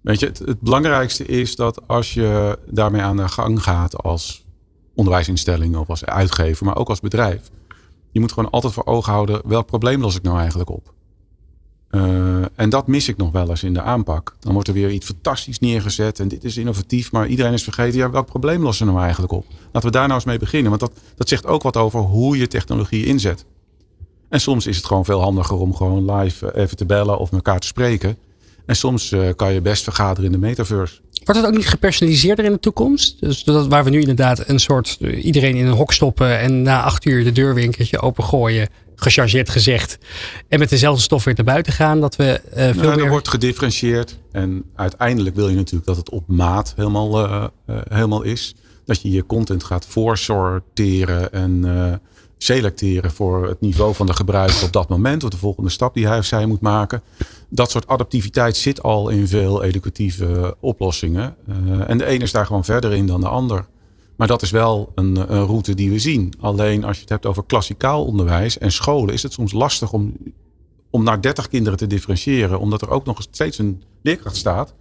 [0.00, 4.44] Weet je, het, het, belangrijkste is dat als je daarmee aan de gang gaat als
[4.94, 7.40] onderwijsinstelling of als uitgever, maar ook als bedrijf.
[8.12, 10.92] Je moet gewoon altijd voor ogen houden welk probleem los ik nou eigenlijk op.
[11.90, 14.36] Uh, en dat mis ik nog wel eens in de aanpak.
[14.40, 17.98] Dan wordt er weer iets fantastisch neergezet en dit is innovatief, maar iedereen is vergeten,
[17.98, 19.46] ja, welk probleem lossen we nou eigenlijk op?
[19.72, 22.38] Laten we daar nou eens mee beginnen, want dat, dat zegt ook wat over hoe
[22.38, 23.44] je technologie inzet.
[24.28, 27.60] En soms is het gewoon veel handiger om gewoon live even te bellen of elkaar
[27.60, 28.18] te spreken.
[28.66, 31.00] En soms uh, kan je best vergaderen in de metaverse.
[31.24, 33.20] Wordt het ook niet gepersonaliseerder in de toekomst?
[33.20, 36.82] Dus dat, waar we nu inderdaad een soort iedereen in een hok stoppen en na
[36.82, 39.98] acht uur de deur weer een keertje opengooien gechargeerd gezegd.
[40.48, 42.00] En met dezelfde stof weer naar buiten gaan.
[42.00, 43.04] Dat we uh, veel nou, meer...
[43.04, 44.18] Er wordt gedifferentieerd.
[44.32, 48.54] En uiteindelijk wil je natuurlijk dat het op maat helemaal, uh, uh, helemaal is.
[48.84, 51.64] Dat je je content gaat voorsorteren en
[52.38, 55.24] selecteren voor het niveau van de gebruiker op dat moment.
[55.24, 57.02] Of de volgende stap die hij of zij moet maken.
[57.54, 61.36] Dat soort adaptiviteit zit al in veel educatieve oplossingen.
[61.86, 63.66] en de ene is daar gewoon verder in dan de ander.
[64.16, 66.32] Maar dat is wel een, een, route die we zien.
[66.40, 70.12] Alleen als je het hebt over klassikaal onderwijs en scholen, is het soms lastig om,
[70.90, 72.58] om naar 30 kinderen te differentiëren.
[72.58, 74.74] Omdat er ook nog steeds een leerkracht staat.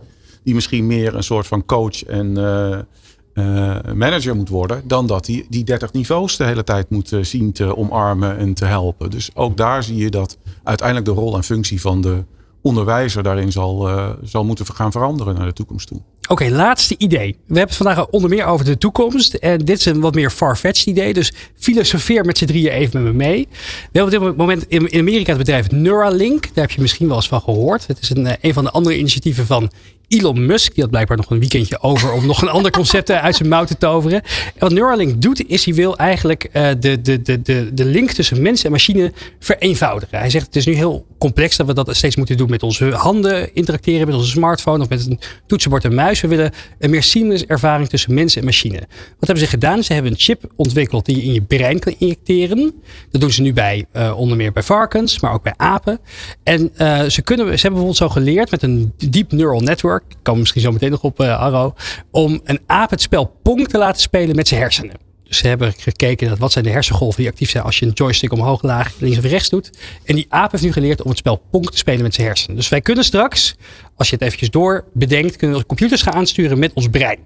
[0.43, 4.81] Die misschien meer een soort van coach en uh, manager moet worden.
[4.87, 8.65] Dan dat hij die 30 niveaus de hele tijd moet zien te omarmen en te
[8.65, 9.09] helpen.
[9.09, 12.23] Dus ook daar zie je dat uiteindelijk de rol en functie van de
[12.61, 13.89] onderwijzer daarin zal,
[14.23, 16.01] zal moeten gaan veranderen naar de toekomst toe.
[16.31, 17.31] Oké, laatste idee.
[17.31, 19.33] We hebben het vandaag onder meer over de toekomst.
[19.33, 21.13] En dit is een wat meer far-fetched idee.
[21.13, 23.47] Dus filosofeer met z'n drieën even met me mee.
[23.91, 26.41] We hebben op dit moment in Amerika het bedrijf Neuralink.
[26.41, 27.87] Daar heb je misschien wel eens van gehoord.
[27.87, 29.71] Het is een, een van de andere initiatieven van
[30.11, 30.73] Elon Musk.
[30.73, 33.63] Die had blijkbaar nog een weekendje over om nog een ander concept uit zijn mouw
[33.63, 34.21] te toveren.
[34.21, 38.11] En wat Neuralink doet, is hij wil eigenlijk uh, de, de, de, de, de link
[38.11, 40.17] tussen mens en machine vereenvoudigen.
[40.17, 42.91] Hij zegt het is nu heel complex dat we dat steeds moeten doen met onze
[42.91, 46.21] handen interacteren, met onze smartphone of met een toetsenbord en muis.
[46.21, 48.79] We willen een meer seamless ervaring tussen mens en machine.
[49.19, 49.83] Wat hebben ze gedaan?
[49.83, 52.73] Ze hebben een chip ontwikkeld die je in je brein kan injecteren.
[53.11, 55.99] Dat doen ze nu bij uh, onder meer bij varkens, maar ook bij apen.
[56.43, 60.17] En uh, ze, kunnen, ze hebben bijvoorbeeld zo geleerd met een deep neural network ik
[60.21, 61.73] kom misschien zo meteen nog op uh, Arro,
[62.11, 64.95] om een aap het spel Pong te laten spelen met zijn hersenen.
[65.31, 67.91] Dus ze hebben gekeken naar wat zijn de hersengolven die actief zijn als je een
[67.91, 69.69] joystick omhoog, laag, links of rechts doet.
[70.03, 72.55] En die aap heeft nu geleerd om het spel Pong te spelen met zijn hersenen.
[72.55, 73.55] Dus wij kunnen straks,
[73.95, 77.19] als je het eventjes door bedenkt, kunnen we computers gaan aansturen met ons brein.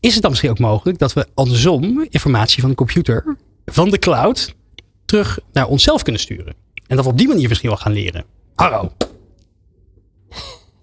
[0.00, 3.98] Is het dan misschien ook mogelijk dat we andersom informatie van de computer, van de
[3.98, 4.54] cloud,
[5.04, 6.54] terug naar onszelf kunnen sturen?
[6.86, 8.24] En dat we op die manier misschien wel gaan leren.
[8.54, 8.92] Harro.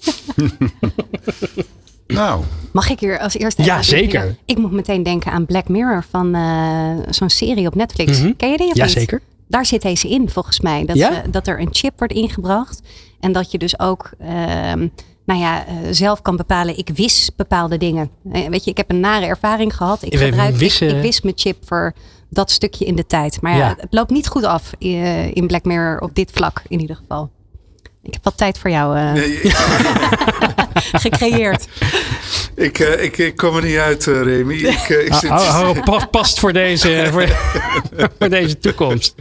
[2.08, 2.44] nou.
[2.72, 3.64] Mag ik hier als eerste?
[3.64, 4.36] Ja, zeker.
[4.46, 8.18] Ik moet meteen denken aan Black Mirror van uh, zo'n serie op Netflix.
[8.18, 8.36] Mm -hmm.
[8.36, 8.72] Ken je die?
[8.74, 9.22] Ja, zeker.
[9.48, 10.86] Daar zit deze in, volgens mij.
[10.86, 11.12] Dat, ja?
[11.12, 12.82] uh, dat er een chip wordt ingebracht.
[13.20, 14.28] En dat je dus ook uh,
[15.26, 16.78] nou ja, uh, zelf kan bepalen.
[16.78, 18.10] Ik wist bepaalde dingen.
[18.24, 20.04] Weet je, ik heb een nare ervaring gehad.
[20.04, 21.94] Ik, gebruik, ik, ik wist mijn chip voor
[22.30, 23.42] dat stukje in de tijd.
[23.42, 23.76] Maar ja, ja.
[23.80, 24.74] het loopt niet goed af
[25.34, 27.30] in Black Mirror op dit vlak in ieder geval.
[28.04, 29.40] Ik heb wat tijd voor jou uh, nee,
[31.04, 31.68] gecreëerd.
[32.56, 34.54] Ik, uh, ik, ik, kom er niet uit, uh, Remy.
[34.54, 35.30] Ik, ik zit...
[35.30, 37.28] hou, past voor deze, voor,
[38.20, 39.16] voor, deze toekomst.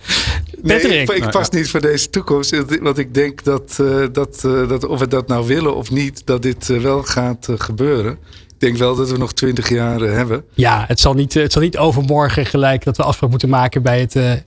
[0.63, 2.79] Nee, ik, ik, pas niet voor deze toekomst.
[2.81, 6.67] Want ik denk dat, dat, dat of we dat nou willen of niet, dat dit
[6.67, 8.13] wel gaat gebeuren.
[8.33, 10.45] Ik denk wel dat we nog twintig jaar hebben.
[10.55, 14.01] Ja, het zal, niet, het zal niet overmorgen gelijk dat we afspraak moeten maken bij
[14.01, 14.45] het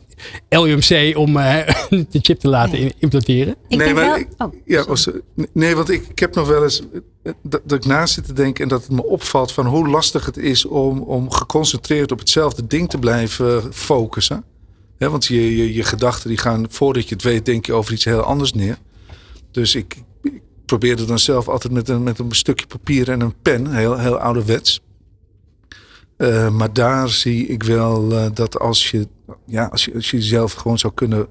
[0.50, 1.58] LUMC om uh,
[1.90, 2.94] de chip te laten Nee.
[2.98, 3.56] implanteren.
[3.68, 4.18] Ik nee, denk maar wel...
[4.18, 5.08] ik- oh, Ja, was,
[5.54, 6.82] nee, want ik, ik heb nog wel eens
[7.24, 9.88] eh, dat, dat ik naast zit te denken en dat het me opvalt van hoe
[9.88, 14.44] lastig het is om, om geconcentreerd op hetzelfde ding te blijven focussen.
[14.98, 17.94] Hè, want je, je, je gedachten die gaan, voordat je het weet, denk je over
[17.94, 18.78] iets heel anders neer.
[19.52, 23.34] Dus ik, ik probeerde dan zelf altijd met een, met een stukje papier en een
[23.42, 24.80] pen, heel, heel ouderwets.
[26.18, 29.08] Eh, maar daar zie ik wel eh, dat als je,
[29.46, 31.28] ja, als je, als je jezelf gewoon zou kunnen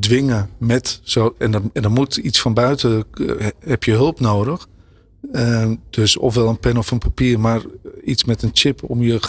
[0.00, 1.34] dwingen met zo.
[1.38, 4.68] En dan, en dan moet iets van buiten, eh, heb je hulp nodig.
[5.90, 7.62] Dus ofwel een pen of een papier, maar
[8.04, 9.20] iets met een chip om je,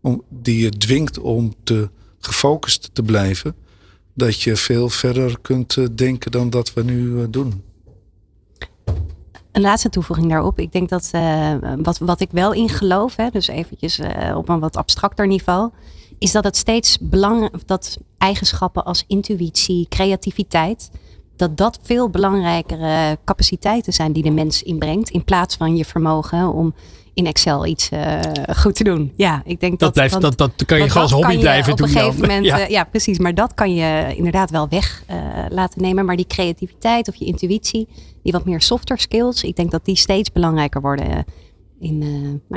[0.00, 3.54] om, die je dwingt om te gefocust te blijven.
[4.14, 7.62] Dat je veel verder kunt denken dan dat we nu doen.
[9.52, 10.58] Een laatste toevoeging daarop.
[10.58, 14.48] Ik denk dat eh, wat, wat ik wel in geloof, hè, dus eventjes eh, op
[14.48, 15.70] een wat abstracter niveau,
[16.18, 20.90] is dat het steeds belangrijk dat eigenschappen als intuïtie, creativiteit,
[21.36, 26.52] dat dat veel belangrijkere capaciteiten zijn die de mens inbrengt, in plaats van je vermogen
[26.52, 26.74] om
[27.14, 28.18] in Excel iets eh,
[28.56, 29.12] goed te doen.
[29.16, 31.36] Ja, ik denk dat Dat, blijft, want- dat, dat kan je gewoon als hobby kan
[31.36, 31.86] je blijven op doen.
[31.88, 32.26] een gegeven dan.
[32.28, 32.58] moment, Ja.
[32.58, 32.66] ja.
[32.68, 33.18] ja, precies.
[33.18, 35.16] Maar dat kan je inderdaad wel weg eh,
[35.48, 36.04] laten nemen.
[36.04, 37.88] Maar die creativiteit of je intuïtie,
[38.22, 41.18] die wat meer softer skills, ik denk dat die steeds belangrijker worden eh,
[41.80, 42.08] in, eh,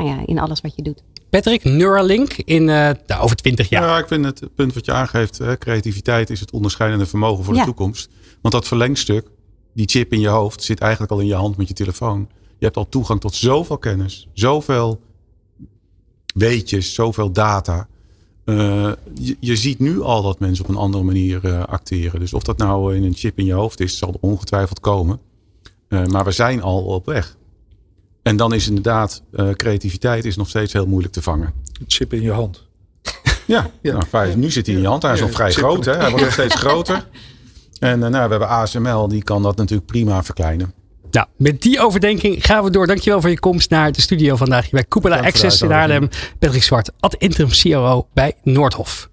[0.01, 1.03] nou ja, in alles wat je doet.
[1.29, 3.83] Patrick, Neuralink in eh, nou, over 20 jaar.
[3.83, 7.53] Ja, ik vind het punt wat je aangeeft, hè, creativiteit is het onderscheidende vermogen voor
[7.53, 8.09] de toekomst.
[8.41, 9.27] Want dat verlengstuk,
[9.73, 12.27] die chip in je hoofd, zit eigenlijk al in je hand met je telefoon.
[12.57, 15.01] Je hebt al toegang tot zoveel kennis, zoveel
[16.33, 17.87] weetjes, zoveel data.
[18.45, 22.19] Eh, je, je ziet nu al dat mensen op een andere manier eh, acteren.
[22.19, 25.19] Dus of dat nou in een chip in je hoofd is, zal er ongetwijfeld komen.
[25.87, 27.37] Eh, maar we zijn al op weg.
[28.21, 31.53] En dan is inderdaad, creativiteit is nog steeds heel moeilijk te vangen.
[31.79, 32.63] Een chip in je hand.
[33.47, 34.03] Ja, Ja.
[34.11, 35.01] Nou, nu zit hij in je hand.
[35.01, 35.85] Hij is Ja, nog vrij groot.
[35.85, 35.95] Hè?
[35.95, 37.07] Hij wordt nog steeds groter.
[37.79, 40.73] En nou, we hebben ASML, die kan dat natuurlijk prima verkleinen.
[41.15, 42.87] Nou, met die overdenking gaan we door.
[42.87, 46.09] Dankjewel voor je komst naar de studio vandaag hier bij Cupola Access in Haarlem.
[46.39, 49.09] Patrick Zwart, ad interim COO bij Noordhof.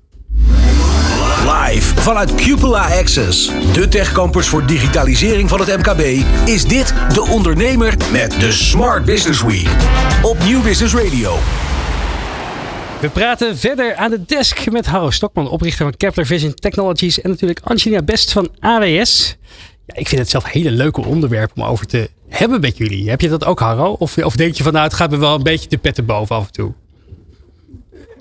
[1.46, 6.00] Live vanuit Cupola Access, de techcampus voor digitalisering van het MKB,
[6.48, 9.68] is dit De Ondernemer met de Smart Business Week.
[10.22, 11.36] Op Nieuw Business Radio.
[13.00, 17.20] We praten verder aan de desk met Harro Stokman, oprichter van Kepler Vision Technologies.
[17.20, 19.36] En natuurlijk Angelina Best van AWS.
[19.94, 23.10] Ik vind het zelf hele leuke onderwerpen om over te hebben met jullie.
[23.10, 23.92] Heb je dat ook, Harro?
[23.92, 26.36] Of, of denk je van nou, het gaat me wel een beetje de petten boven
[26.36, 26.72] af en toe?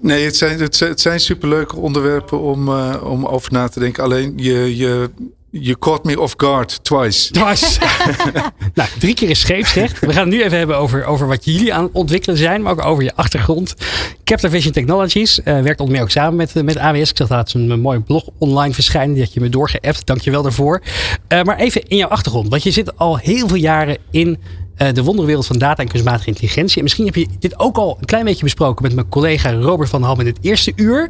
[0.02, 3.80] Nee, het zijn, het zijn, het zijn superleuke onderwerpen om, eh, om over na te
[3.80, 4.04] denken.
[4.04, 5.10] Alleen je, je,
[5.52, 7.32] je caught me off guard twice.
[7.32, 7.78] Dwars.
[8.74, 10.00] nou, drie keer is scheepsrecht.
[10.00, 12.72] We gaan het nu even hebben over, over wat jullie aan het ontwikkelen zijn, maar
[12.72, 13.76] ook over je achtergrond.
[14.24, 17.10] Kepler Vision Technologies eh, werkt onder meer ook samen met, met AWS.
[17.10, 19.14] Ik zag laatst een, een mooie blog online verschijnen.
[19.14, 20.06] Die had je me doorgeappt.
[20.06, 20.82] Dank je wel daarvoor.
[21.28, 22.50] Eh, maar even in jouw achtergrond.
[22.50, 24.40] Want je zit al heel veel jaren in
[24.76, 26.78] eh, de wonderwereld van data en kunstmatige intelligentie.
[26.78, 29.90] En misschien heb je dit ook al een klein beetje besproken met mijn collega Robert
[29.90, 31.10] van Ham in het eerste uur.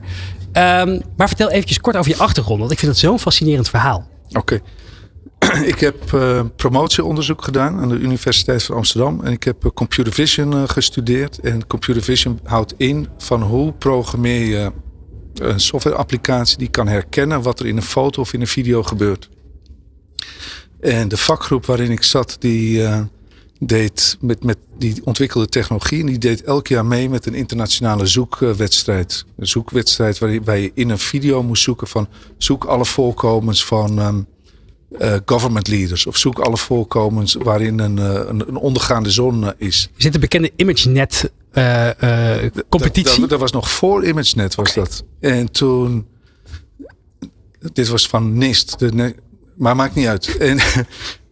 [0.52, 2.60] Ehm, maar vertel eventjes kort over je achtergrond.
[2.60, 4.11] Want ik vind het zo'n fascinerend verhaal.
[4.38, 4.62] Oké.
[5.74, 9.24] ik heb eh, promotieonderzoek gedaan aan de Universiteit van Amsterdam.
[9.24, 11.40] En ik heb eh, computer vision eh, gestudeerd.
[11.40, 14.72] En computer vision houdt in van hoe programmeer je
[15.34, 19.30] een softwareapplicatie die kan herkennen wat er in een foto of in een video gebeurt.
[20.80, 22.84] En de vakgroep waarin ik zat, die
[23.64, 26.00] deed met, met die ontwikkelde technologie.
[26.00, 29.26] En die deed elk jaar mee met een internationale zoekwedstrijd.
[29.38, 34.22] Een zoekwedstrijd waarbij je in een video moest zoeken van zoek alle voorkomens van ehm,
[35.00, 36.06] eh, government leaders.
[36.06, 39.90] Of zoek alle voorkomens waarin een, eh, een, een ondergaande zon eh, is.
[39.96, 41.32] Je zit de bekende ImageNet
[42.70, 43.28] competitie.
[43.28, 45.04] Dat, was nog voor ImageNet was dat.
[45.20, 46.10] En toen...
[47.74, 48.80] Dit was van NIST.
[48.80, 49.16] De,
[49.56, 50.38] maar maakt niet uit.
[50.38, 50.60] En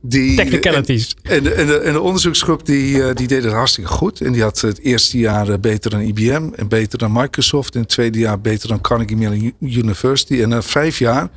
[0.02, 1.16] die, Technicalities.
[1.22, 4.22] En de, en de, en de onderzoeksgroep die, eh, die deed het hartstikke goed.
[4.22, 7.76] En die had het eerste jaar eh, beter dan IBM en beter dan Microsoft.
[7.76, 10.42] En het tweede jaar beter dan Carnegie Mellon University.
[10.42, 11.30] En na vijf jaar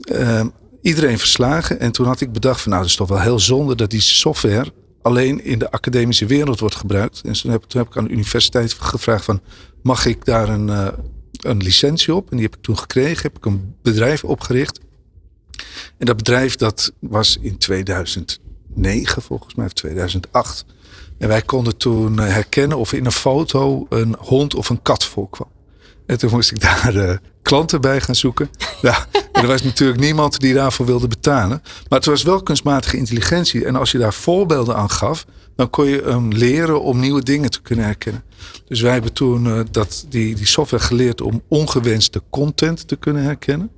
[0.00, 0.44] eh,
[0.82, 1.80] iedereen verslagen.
[1.80, 4.00] En toen had ik bedacht van nou, dat is toch wel heel zonde dat die
[4.00, 7.20] software alleen in de academische wereld wordt gebruikt.
[7.24, 9.40] En toen heb, toen heb ik aan de universiteit gevraagd van
[9.82, 10.68] mag ik daar een,
[11.40, 12.30] een licentie op?
[12.30, 13.22] En die heb ik toen gekregen.
[13.22, 14.80] Heb ik een bedrijf opgericht.
[15.98, 20.64] En dat bedrijf dat was in 2009 volgens mij, of 2008.
[21.18, 25.04] En wij konden toen eh, herkennen of in een foto een hond of een kat
[25.04, 25.48] voorkwam.
[26.06, 28.50] En toen moest ik daar uh, klanten bij gaan zoeken.
[28.82, 31.62] Ja, en er was natuurlijk niemand die daarvoor wilde betalen.
[31.88, 33.64] Maar het was wel kunstmatige intelligentie.
[33.64, 37.50] En als je daar voorbeelden aan gaf, dan kon je hem leren om nieuwe dingen
[37.50, 38.24] te kunnen herkennen.
[38.66, 43.22] Dus wij hebben toen uh, dat, die, die software geleerd om ongewenste content te kunnen
[43.22, 43.70] herkennen.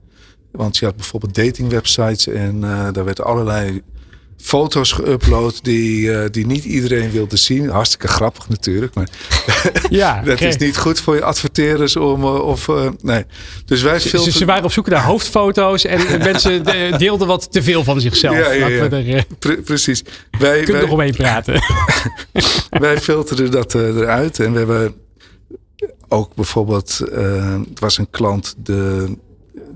[0.57, 3.83] Want je had bijvoorbeeld datingwebsites en uh, daar werd allerlei
[4.37, 7.69] foto's geüpload die, uh, die niet iedereen wilde zien.
[7.69, 9.09] Hartstikke grappig natuurlijk, maar
[9.91, 13.25] ja, dat is niet goed voor je adverteerders om uh, of uh, nee.
[13.65, 14.33] Dus wij filteren...
[14.33, 16.65] ze, ze, waren op zoek naar hoofdfoto's en mensen
[16.99, 18.37] deelden wat te veel van zichzelf.
[18.37, 18.91] Ja, ja, ja.
[18.91, 20.03] Er, Pre precies.
[20.39, 21.61] Wij, kunnen nog omheen praten.
[22.71, 24.95] wij filterden dat eruit en we hebben
[26.09, 26.99] ook bijvoorbeeld,
[27.69, 29.17] het was een klant de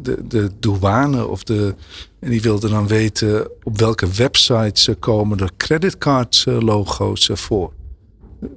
[0.02, 1.74] de, de douane of de.
[2.18, 7.72] En die wilde dan weten op welke websites komen er creditcard logo's voor.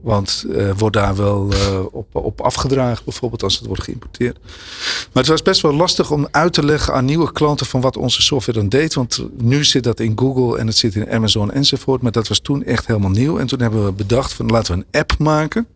[0.02, 4.38] Want uh, wordt daar wel uh, op, op afgedragen, bijvoorbeeld als het wordt geïmporteerd.
[5.14, 7.98] Maar het was best wel lastig om uit te leggen aan nieuwe klanten van wat
[7.98, 8.94] onze software dan deed.
[8.94, 12.02] Want nu zit dat in Google en het zit in Amazon enzovoort.
[12.02, 13.38] Maar dat was toen echt helemaal nieuw.
[13.38, 15.68] En toen hebben we bedacht van laten we een app maken.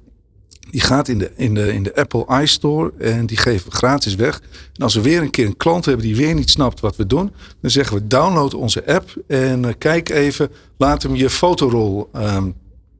[0.72, 4.16] Die gaat in de, in, de, in de Apple iStore en die geven we gratis
[4.16, 4.42] weg.
[4.74, 7.08] En als we weer een keer een klant hebben die weer niet snapt wat we
[7.08, 12.10] doen, dan zeggen we download onze app en uh, kijk even, laat hem je fotorol
[12.16, 12.56] um,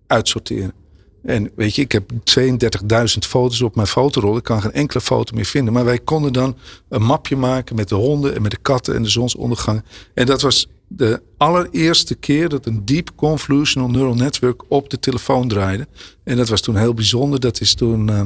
[0.08, 0.74] uitsorteren.
[1.24, 2.18] En weet je, ik heb 32.000
[3.20, 4.38] foto's op mijn fotorol.
[4.38, 5.74] Ik kan geen enkele foto meer vinden.
[5.74, 6.58] Maar wij konden dan
[6.90, 9.84] een mapje maken met de honden en met de katten en de zonsondergang.
[10.14, 15.48] En dat was de allereerste keer dat een Deep Convolutional Neural Network op de telefoon
[15.48, 15.88] draaide.
[16.24, 17.40] En dat was toen heel bijzonder.
[17.40, 18.22] Dat is toen uh,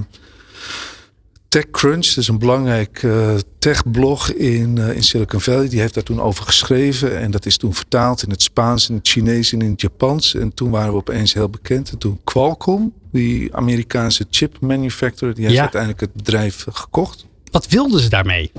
[1.47, 5.69] TechCrunch, dat is een belangrijk uh, techblog in, uh, in Silicon Valley.
[5.69, 7.19] Die heeft daar toen over geschreven.
[7.19, 10.35] En dat is toen vertaald in het Spaans, in het Chinees en in het Japans.
[10.35, 11.91] En toen waren we opeens heel bekend.
[11.91, 15.61] En toen Qualcomm, die Amerikaanse chip manufacturer, die heeft ja.
[15.61, 17.25] uiteindelijk het bedrijf gekocht.
[17.51, 18.51] Wat wilden ze daarmee?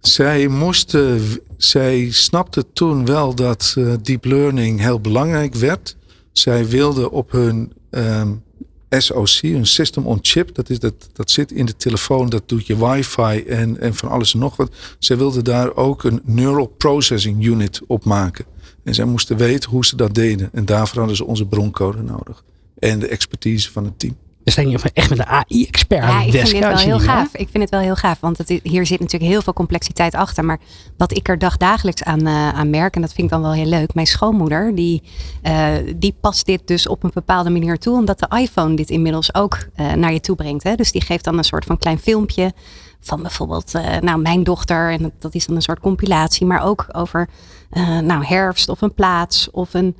[0.00, 1.20] Zij moesten,
[1.56, 5.96] zij snapte toen wel dat uh, deep learning heel belangrijk werd.
[6.32, 8.42] Zij wilden op hun um,
[8.88, 12.66] SoC, hun system on chip, dat, is dat, dat zit in de telefoon, dat doet
[12.66, 14.74] je wifi en, en van alles en nog wat.
[14.98, 18.44] Zij wilden daar ook een neural processing unit op maken.
[18.84, 20.48] En zij moesten weten hoe ze dat deden.
[20.52, 22.44] En daarvoor hadden ze onze broncode nodig.
[22.78, 24.16] En de expertise van het team.
[24.54, 27.34] Dus denk je echt met een AI-expert ja, ik vind het wel heel gaaf.
[27.34, 30.44] Ik vind het wel heel gaaf, want het, hier zit natuurlijk heel veel complexiteit achter.
[30.44, 30.58] Maar
[30.96, 33.66] wat ik er dagdagelijks aan, uh, aan merk, en dat vind ik dan wel heel
[33.66, 33.94] leuk.
[33.94, 35.02] Mijn schoonmoeder, die,
[35.42, 39.34] uh, die past dit dus op een bepaalde manier toe, omdat de iPhone dit inmiddels
[39.34, 40.62] ook uh, naar je toe brengt.
[40.62, 40.74] Hè?
[40.74, 42.52] Dus die geeft dan een soort van klein filmpje
[43.00, 44.90] van bijvoorbeeld nou, mijn dochter.
[44.90, 47.28] En dat is dan een soort compilatie, maar ook over
[48.02, 49.96] nou, herfst of een plaats of een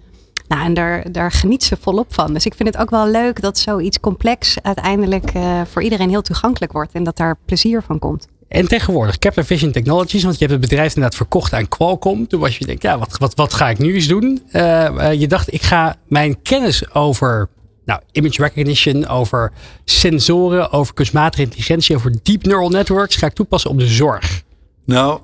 [0.51, 2.33] nou, en daar, daar geniet ze volop van.
[2.33, 6.23] Dus ik vind het ook wel leuk dat zoiets complex uiteindelijk uh, voor iedereen heel
[6.23, 6.93] toegankelijk wordt.
[6.93, 8.27] En dat daar plezier van komt.
[8.49, 12.27] En tegenwoordig, Kepler Vision Technologies, want je hebt het bedrijf inderdaad verkocht aan Qualcomm.
[12.27, 14.43] Toen was je denkt, ja, wat, wat, wat ga ik nu eens doen?
[14.53, 17.49] Uh, uh, je dacht, ik ga mijn kennis over
[17.85, 19.53] nou, image recognition, over
[19.85, 24.43] sensoren, over kunstmatige intelligentie, over deep neural networks, ga ik toepassen op de zorg.
[24.85, 25.21] Nou,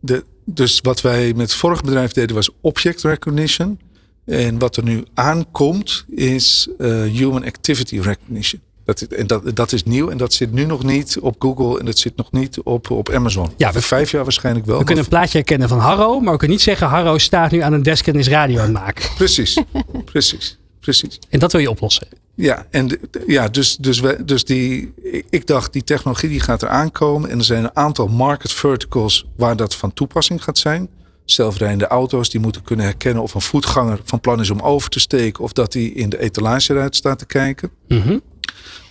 [0.00, 3.78] de, dus wat wij met het vorige bedrijf deden was object recognition.
[4.24, 8.60] En wat er nu aankomt is uh, human activity recognition.
[8.84, 11.84] Dat, en dat, dat is nieuw en dat zit nu nog niet op Google en
[11.84, 13.50] dat zit nog niet op, op Amazon.
[13.56, 14.78] Ja, we, vijf jaar waarschijnlijk wel.
[14.78, 17.58] We kunnen een plaatje herkennen van Harro, maar we kunnen niet zeggen Harro staat nu
[17.58, 19.04] aan een desk en is radio aan het maken.
[19.16, 19.62] Precies,
[20.12, 21.18] precies, precies.
[21.28, 22.06] En dat wil je oplossen.
[22.34, 24.92] Ja, en ja, dus, dus, we, dus die,
[25.30, 27.30] ik dacht, die technologie die gaat er aankomen.
[27.30, 30.88] En er zijn een aantal market verticals waar dat van toepassing gaat zijn
[31.24, 35.00] zelfrijdende auto's die moeten kunnen herkennen of een voetganger van plan is om over te
[35.00, 37.70] steken of dat hij in de etalage eruit staat te kijken.
[37.88, 38.22] Mm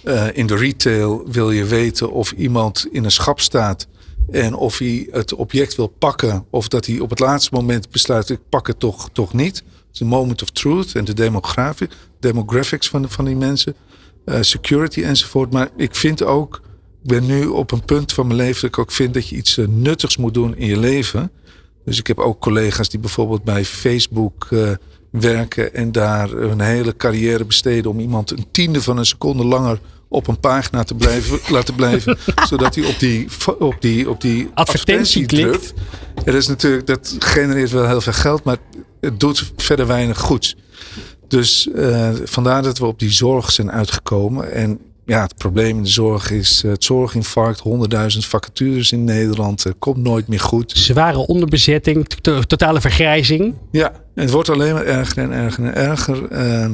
[0.04, 3.88] uh, in de retail wil je weten of iemand in een schap staat
[4.32, 8.30] en of hij het object wil pakken of dat hij op het laatste moment besluit
[8.30, 9.56] ik pak het toch, toch niet.
[9.56, 13.76] Het is een moment of truth en de demographic, demographics van, van die mensen,
[14.26, 15.52] uh, security enzovoort.
[15.52, 16.62] Maar ik vind ook,
[17.04, 19.36] ik ben nu op een punt van mijn leven dat ik ook vind dat je
[19.36, 21.32] iets uh, nuttigs moet doen in je leven.
[21.86, 24.70] Dus ik heb ook collega's die bijvoorbeeld bij Facebook uh,
[25.10, 29.80] werken en daar hun hele carrière besteden om iemand een tiende van een seconde langer
[30.08, 32.18] op een pagina te blijven, laten blijven.
[32.48, 33.28] zodat hij op die,
[33.60, 35.74] op die, op die advertentie, klikt.
[36.26, 38.58] Dat, is natuurlijk, dat genereert wel heel veel geld, maar
[39.00, 40.56] het doet verder weinig goeds.
[41.28, 44.52] Dus uh, vandaar dat we op die zorg zijn uitgekomen.
[44.52, 47.62] En ja, het probleem in de zorg is het zorginfarct.
[48.14, 49.66] 100.000 vacatures in Nederland.
[49.80, 50.72] komt nooit meer goed.
[50.76, 52.08] Zware onderbezetting,
[52.48, 53.56] totale vergrijzing.
[53.72, 56.32] Ja, het wordt alleen maar erger en erger en erger.
[56.32, 56.66] Uh,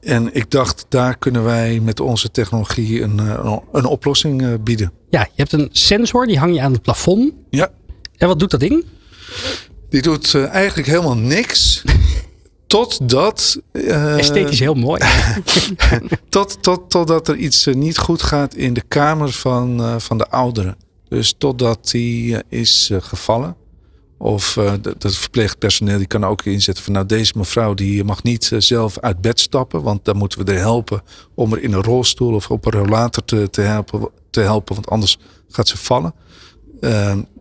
[0.00, 4.92] En ik dacht, daar kunnen wij met onze technologie een, een, een oplossing bieden.
[5.10, 7.32] Ja, je hebt een sensor, die hang je aan het plafond.
[7.50, 7.70] Ja.
[8.16, 8.84] En wat doet dat ding?
[9.90, 11.82] Die doet eigenlijk helemaal niks.
[12.68, 13.60] Totdat.
[13.72, 15.00] Uh, Esthetisch heel mooi.
[16.28, 20.28] tot, tot, totdat er iets niet goed gaat in de kamer van, uh, van de
[20.28, 20.76] ouderen.
[21.08, 23.56] Dus totdat die is gevallen.
[24.18, 28.98] Of het verpleegpersoneel die kan ook inzetten van nou deze mevrouw die mag niet zelf
[28.98, 29.82] uit bed stappen.
[29.82, 31.02] Want dan moeten we er helpen
[31.34, 34.74] om er in een rolstoel of op een rollator te, te, helpen, te helpen.
[34.74, 36.14] Want anders gaat ze vallen.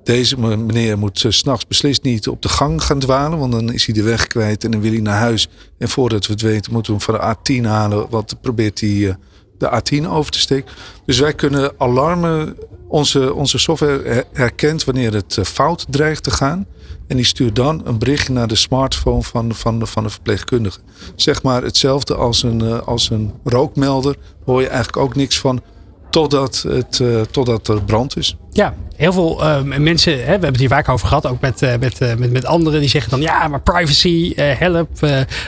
[0.08, 3.74] Deze meneer moet s eh, s'nachts beslist niet op de gang gaan dwalen, want dan
[3.74, 5.48] is hij de weg kwijt en dan wil hij naar huis.
[5.78, 8.90] En voordat we het weten, moeten we hem van de A10 halen, want probeert hij
[8.90, 9.14] uh,
[9.58, 10.72] de A10 over te steken.
[11.06, 16.66] Dus wij kunnen alarmen, onze, onze software herkent wanneer het uh, fout dreigt te gaan.
[17.08, 20.80] En die stuurt dan een berichtje naar de smartphone van, van, de, van de verpleegkundige.
[21.16, 25.62] Zeg maar hetzelfde als een, als een rookmelder, hoor je eigenlijk ook niks van
[26.10, 27.02] totdat, het,
[27.32, 28.38] totdat er brand is.
[28.58, 31.62] Ja, heel veel uh, mensen, hè, we hebben het hier vaak over gehad, ook met,
[31.62, 34.90] uh, met, uh, met, met anderen, die zeggen dan ja, maar privacy, help,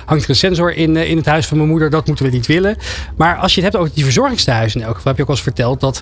[0.05, 2.47] hangt er een sensor in, in het huis van mijn moeder, dat moeten we niet
[2.47, 2.77] willen.
[3.17, 5.35] Maar als je het hebt over die verzorgingstehuizen, in elk geval heb je ook al
[5.35, 6.01] eens verteld dat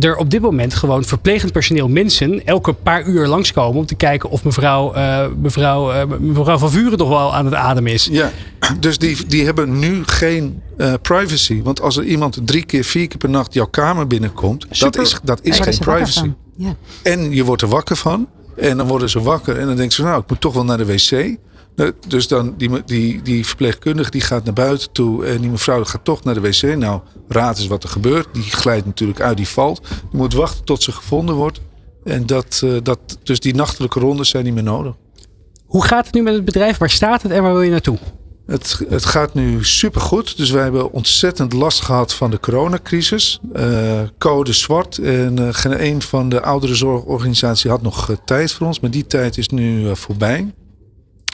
[0.00, 4.30] er op dit moment gewoon verplegend personeel mensen elke paar uur langskomen om te kijken
[4.30, 4.94] of mevrouw,
[5.36, 8.08] mevrouw, mevrouw van Vuren toch wel aan het ademen is.
[8.10, 8.30] Ja,
[8.80, 10.62] dus die, die hebben nu geen
[11.02, 11.62] privacy.
[11.62, 15.18] Want als er iemand drie keer, vier keer per nacht jouw kamer binnenkomt, dat is,
[15.22, 16.05] dat is geen privacy.
[16.56, 16.76] Ja.
[17.02, 18.28] En je wordt er wakker van.
[18.56, 19.58] En dan worden ze wakker.
[19.58, 21.36] En dan denken ze, nou, ik moet toch wel naar de wc.
[21.76, 25.26] Nou, dus dan die, die, die verpleegkundige die gaat naar buiten toe.
[25.26, 26.76] En die mevrouw gaat toch naar de wc.
[26.76, 28.28] Nou, raad eens wat er gebeurt.
[28.32, 29.88] Die glijdt natuurlijk uit, die valt.
[29.88, 31.60] Die moet wachten tot ze gevonden wordt.
[32.04, 34.94] En dat, uh, dat, dus die nachtelijke rondes zijn niet meer nodig.
[35.66, 36.78] Hoe gaat het nu met het bedrijf?
[36.78, 37.98] Waar staat het en waar wil je naartoe?
[38.46, 40.36] Het, het gaat nu supergoed.
[40.36, 43.40] Dus wij hebben ontzettend last gehad van de coronacrisis.
[43.56, 44.98] Uh, code zwart.
[44.98, 48.80] En uh, geen een van de oudere zorgorganisaties had nog uh, tijd voor ons.
[48.80, 50.54] Maar die tijd is nu voorbij.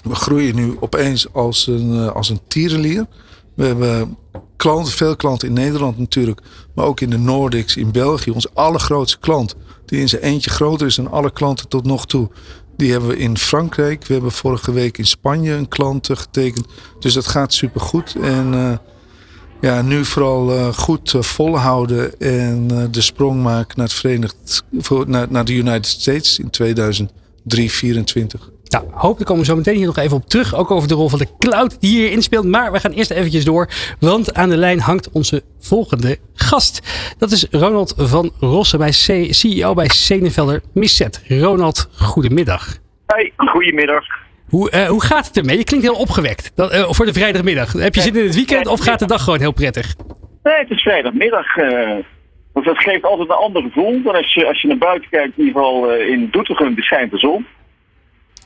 [0.05, 3.07] We groeien nu opeens als een, als een tierenlier.
[3.55, 4.17] We hebben
[4.57, 6.41] klanten, veel klanten in Nederland natuurlijk.
[6.75, 8.31] Maar ook in de Nordics, in België.
[8.31, 9.55] Onze allergrootste klant.
[9.87, 12.31] Die in zijn eentje groter is dan alle klanten tot nog toe.
[12.77, 14.07] Die hebben we in Frankrijk.
[14.07, 16.67] We hebben vorige week in Spanje een klant getekend.
[16.99, 18.17] Dus dat gaat supergoed.
[18.23, 18.73] En uh,
[19.61, 25.55] ja, nu vooral uh, goed uh, volhouden en de sprong maken naar, het naar, de
[25.55, 28.52] United States in 2003, 2024.
[28.73, 30.55] Nou, hopelijk komen we zo meteen hier nog even op terug.
[30.55, 32.45] Ook over de rol van de cloud die hier inspeelt.
[32.45, 33.69] Maar we gaan eerst eventjes door.
[34.01, 36.81] Want aan de lijn hangt onze volgende gast.
[37.19, 41.25] Dat is Ronald van Rossen, bij C CEO bij Senevelder Misset.
[41.29, 42.79] Ronald, goedemiddag.
[43.07, 44.05] Hey, goedemiddag.
[44.49, 45.59] Hoe, uh, hoe gaat het ermee?
[45.59, 46.53] Je klinkt heel opgewekt.
[46.55, 47.73] Dat, uh, voor de vrijdagmiddag.
[47.73, 49.95] Heb je zin in het weekend of gaat de dag gewoon heel prettig?
[50.43, 51.57] Nee, het is vrijdagmiddag.
[51.57, 51.97] Uh,
[52.53, 55.39] want dat geeft altijd een ander gevoel dan als je, als je naar buiten kijkt.
[55.39, 57.47] In ieder geval in Doetinchem beschijnt de zon.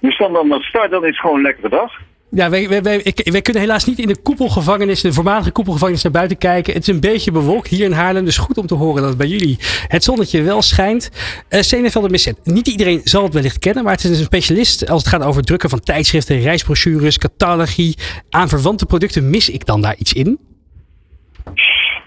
[0.01, 1.93] Dus dan, dan start, dan is het gewoon een lekkere dag.
[2.31, 6.03] Ja, wij, wij, wij, ik, wij, kunnen helaas niet in de koepelgevangenis, de voormalige koepelgevangenis,
[6.03, 6.73] naar buiten kijken.
[6.73, 8.25] Het is een beetje bewolkt hier in Haarlem.
[8.25, 9.57] Dus goed om te horen dat bij jullie
[9.89, 11.11] het zonnetje wel schijnt.
[11.51, 12.41] Uh, Senevelder Misset.
[12.45, 15.43] Niet iedereen zal het wellicht kennen, maar het is een specialist als het gaat over
[15.43, 17.97] drukken van tijdschriften, reisbrochures, catalogie.
[18.31, 20.39] Aan verwante producten mis ik dan daar iets in?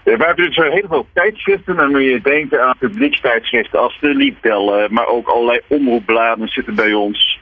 [0.04, 1.76] Ja, we hebben dus heel veel tijdschriften.
[1.76, 6.92] Dan moet je denken aan publiekstijdschriften als de Liebel, maar ook allerlei omroepbladen zitten bij
[6.92, 7.38] ons.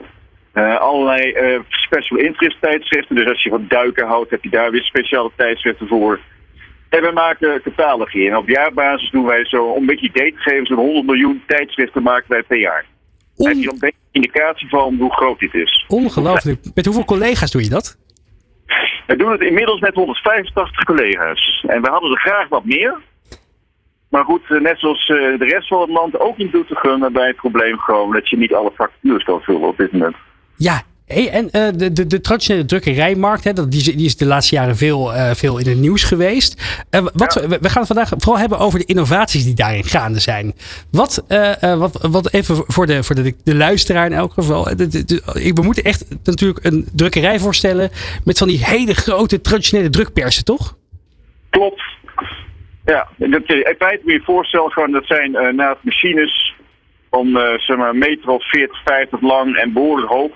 [0.58, 3.16] Uh, allerlei uh, special interest tijdschriften.
[3.16, 6.20] Dus als je van duiken houdt, heb je daar weer speciale tijdschriften voor.
[6.88, 8.28] En we maken catalogie.
[8.28, 11.42] En op jaarbasis doen wij zo, om een beetje idee te geven, zo'n 100 miljoen
[11.46, 12.84] tijdschriften maken wij per jaar.
[13.36, 13.48] On...
[13.48, 15.84] Heb je een beetje indicatie van hoe groot dit is.
[15.88, 16.60] Ongelooflijk.
[16.74, 17.98] Met hoeveel collega's doe je dat?
[19.06, 21.64] We doen het inmiddels met 185 collega's.
[21.68, 22.98] En we hadden er graag wat meer.
[24.10, 27.36] Maar goed, eh, net zoals de rest van het land ook in Doetinchem bij het
[27.36, 30.16] probleem gewoon dat je niet alle vacatures kan vullen op dit moment.
[30.58, 34.26] Ja, Hey, en uh, de, de, de, traditionele drukkerijmarkt, hè, dat, die, die, is de
[34.26, 36.84] laatste jaren veel, uh, veel in het nieuws geweest.
[36.90, 37.48] Uh, wat, ja.
[37.48, 40.52] we, we, gaan het vandaag vooral hebben over de innovaties die daarin gaande zijn.
[40.90, 41.24] Wat,
[41.60, 44.64] wat, wat even voor, de, voor de, de luisteraar in elk geval.
[44.64, 47.90] we moeten echt natuurlijk een drukkerij voorstellen
[48.24, 50.76] met van die hele grote traditionele drukpersen, toch?
[51.50, 51.82] Klopt.
[52.84, 56.54] Ja, dat, in feite moet je voorstellen, gewoon, dat zijn naast machines
[57.10, 60.32] van zeg maar, een meter of 40, 50 lang en behoorlijk hoog.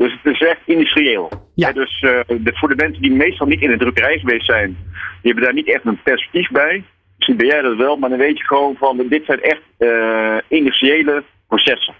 [0.00, 1.30] Dus het is echt industrieel.
[1.54, 1.72] Ja.
[1.72, 4.76] dus uh, de, voor de mensen die meestal niet in de drukkerij geweest zijn,
[5.22, 6.84] die hebben daar niet echt een perspectief bij.
[7.16, 10.36] Misschien ben jij dat wel, maar dan weet je gewoon van dit zijn echt uh,
[10.48, 11.94] industriële processen.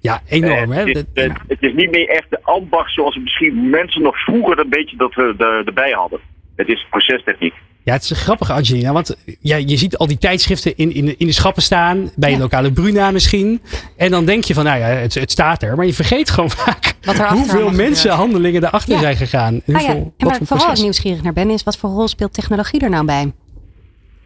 [0.00, 0.70] Ja, enorm.
[0.70, 0.82] Uh, hè?
[0.82, 4.70] Het is, het is, niet meer echt de ambacht zoals misschien mensen nog vroeger een
[4.70, 6.20] beetje dat we er, erbij hadden.
[6.56, 7.54] Het is procestechniek.
[7.90, 8.92] Ja, het is grappig, Angelina.
[8.92, 12.10] Want ja, je ziet al die tijdschriften in, in, in de schappen staan.
[12.16, 12.42] Bij je Ja.
[12.42, 13.60] lokale Bruna misschien.
[13.96, 15.76] En dan denk je van, nou ja, het, het staat er.
[15.76, 16.94] Maar je vergeet gewoon vaak
[17.28, 19.00] hoeveel mensen handelingen erachter Ja.
[19.00, 19.54] zijn gegaan.
[19.54, 20.82] En Nou ja, hoeveel, en wat waar voor ik vooral proces.
[20.82, 23.32] nieuwsgierig naar ben, is wat voor rol speelt technologie er nou bij?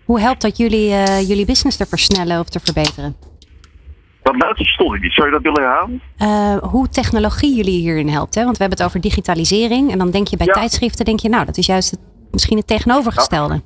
[0.04, 3.16] Hoe helpt dat jullie, eh, jullie business te versnellen of te verbeteren?
[4.22, 5.12] Dat laatste stond ik niet.
[5.12, 6.00] Zou je dat willen herhalen?
[6.16, 8.34] Eh, hoe technologie jullie hierin helpt.
[8.34, 8.44] Hè?
[8.44, 9.90] Want we hebben het over digitalisering.
[9.92, 10.52] En dan denk je bij Ja.
[10.52, 12.00] tijdschriften, denk je, nou, dat is juist het,
[12.34, 13.60] misschien het tegenovergestelde.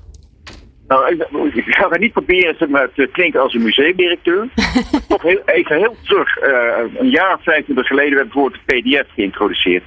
[0.89, 1.17] Nou,
[1.47, 2.57] ik, ik ga er niet proberen
[2.95, 4.49] te klinken als een museumdirecteur.
[5.09, 6.37] Toch heel, even heel terug.
[6.37, 9.83] eh, een jaar of 25 geleden werd bijvoorbeeld de PDF geïntroduceerd.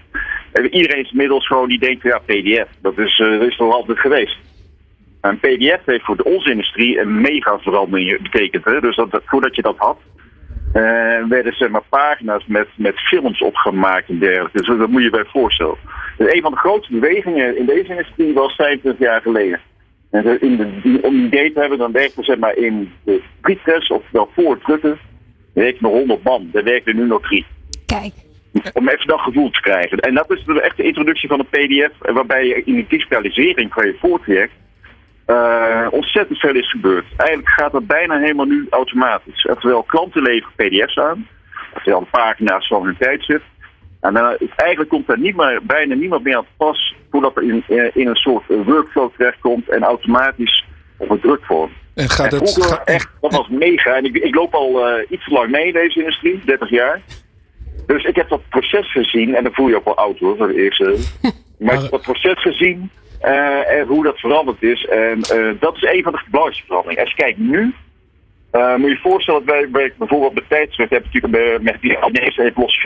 [0.52, 3.74] En iedereen is inmiddels gewoon die denkt, ja, PDF, dat is, eh, dat is toch
[3.74, 4.38] altijd geweest.
[5.22, 8.66] Een PDF heeft voor de onze industrie een mega verandering betekend.
[8.66, 8.80] Hè?
[8.80, 9.98] Dus dat, dat- voordat je dat had,
[10.74, 10.84] eh,
[11.30, 14.58] werden zeg maar, pagina's met, met films opgemaakt en dergelijke.
[14.58, 15.76] Dus dat moet je je bij voorstellen.
[16.24, 19.60] Dus een van de grootste bewegingen in deze industrie was 25 jaar geleden.
[20.12, 22.92] En de- in de, die- om een idee te hebben, dan werkte zeg maar in
[23.04, 25.00] de prepress, oftewel voor het drukken,
[25.54, 26.50] werkte nog 100 man.
[26.54, 27.46] Er werkten nu nog drie.
[27.86, 28.14] Kijk,
[28.74, 29.98] Om even dat gevoel te krijgen.
[30.00, 33.86] En dat is de echte introductie van een PDF, waarbij je in de digitalisering van
[33.86, 34.54] je voortraject
[35.26, 37.06] eh, ontzettend veel is gebeurd.
[37.18, 39.42] Eigenlijk gaat dat bijna helemaal nu automatisch.
[39.42, 41.28] Terwijl klanten leveren PDF's aan,
[41.76, 43.44] oftewel de pagina's van hun tijdschrift.
[44.02, 47.44] En dan, eigenlijk komt daar niet meer, bijna niemand meer aan te pas voordat er
[47.44, 50.66] in, eh, in een soort workflow terechtkomt en automatisch
[50.98, 51.72] op een drukvorm.
[51.94, 52.52] En gaat het...
[52.52, 53.96] vroeger ga- echt, dat was mega.
[53.96, 57.02] En ik, ik loop al eh, iets lang mee in deze industrie, 30 jaar.
[57.86, 60.48] Dus ik heb dat proces gezien, en dan voel je ook wel oud hoor, voor
[60.48, 60.96] de eerste.
[61.60, 62.90] Maar ik heb dat proces gezien
[63.20, 64.86] eh, en hoe dat veranderd is.
[64.86, 65.20] En
[65.60, 67.04] dat is een van de belangrijkste veranderingen.
[67.04, 67.62] Als je kijkt nu,
[68.52, 72.58] moet je je voorstellen dat wij, bijvoorbeeld bij tijdschrift hebben natuurlijk met die abonnees heeft
[72.58, 72.80] losse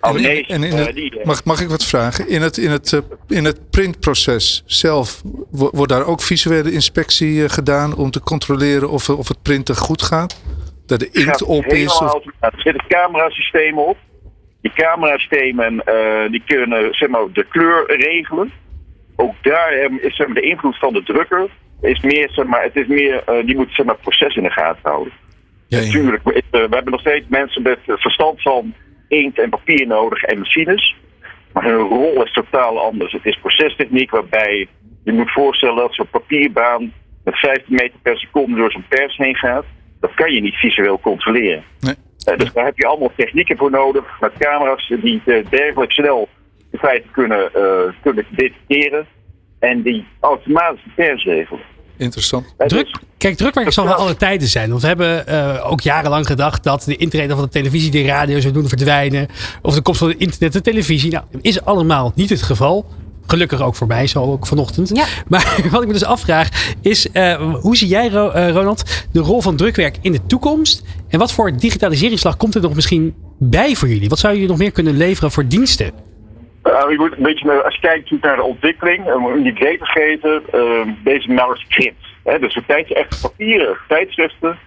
[0.00, 0.20] verkoop.
[0.20, 2.28] En, Abonnees, en in eh, het, die, eh, mag, mag ik wat vragen?
[2.28, 7.44] In het, in het, eh, in het printproces zelf, wo- wordt daar ook visuele inspectie
[7.44, 10.40] eh, gedaan om te controleren of, of het printen goed gaat?
[10.86, 11.98] Dat de inkt op is?
[11.98, 12.24] Of.
[12.40, 13.96] Er zitten camerasystemen op.
[14.60, 18.52] Die camerasystemen eh, die kunnen zeg maar, de kleur regelen.
[19.16, 21.48] Ook daar eh, is zeg maar, de invloed van de drukker.
[21.80, 24.42] Is meer, zeg maar, het is meer, eh, die moet zeg maar, het proces in
[24.42, 25.12] de gaten houden.
[25.66, 25.84] Ja, ja.
[25.84, 28.74] Natuurlijk, eh, we hebben nog steeds mensen met eh, verstand van
[29.10, 30.96] inkt en papier nodig en machines.
[31.52, 33.12] Maar hun rol is totaal anders.
[33.12, 34.68] Het is procestechniek waarbij
[35.04, 36.92] je moet voorstellen dat zo'n papierbaan
[37.24, 39.64] met 15 meter per seconde door zo'n pers heen gaat.
[40.00, 41.64] Dat kan je niet visueel controleren.
[41.80, 41.94] Nee.
[42.24, 44.20] Eh, dus daar heb je allemaal technieken voor nodig.
[44.20, 46.28] Met camera's die eh, dergelijk snel
[46.70, 49.06] in feite kunnen, eh, kunnen detecteren.
[49.58, 51.60] En die automatisch de pers regelen.
[52.00, 52.46] Interessant.
[52.56, 54.70] Druk, dus- kijk, drukwerk zal wel alle tijden zijn.
[54.70, 58.40] Want we hebben eh, ook jarenlang gedacht dat de intrede van de televisie de radio
[58.40, 59.26] zou doen verdwijnen.
[59.62, 61.10] Of de komst van het internet de televisie.
[61.10, 62.86] Nou, is allemaal niet het geval.
[63.26, 64.90] Gelukkig ook voor mij, zo ook vanochtend.
[64.96, 65.04] Ja.
[65.28, 66.48] Maar wat ik me dus afvraag
[66.80, 68.82] is, eh, hoe zie jij, Ro- eh, Ronald,
[69.12, 70.82] de rol van drukwerk in de toekomst?
[71.08, 74.08] En wat voor digitaliseringsslag komt er nog misschien bij voor jullie?
[74.08, 75.90] Wat zou jullie nog meer kunnen leveren voor diensten?
[76.62, 79.78] Nou, je moet een beetje, als je kijkt naar de ontwikkeling, eh, om die breed
[79.78, 82.06] te geven, eh, deze markt krimpt.
[82.24, 84.58] Hè, dus een tijdje echt papieren tijdschriften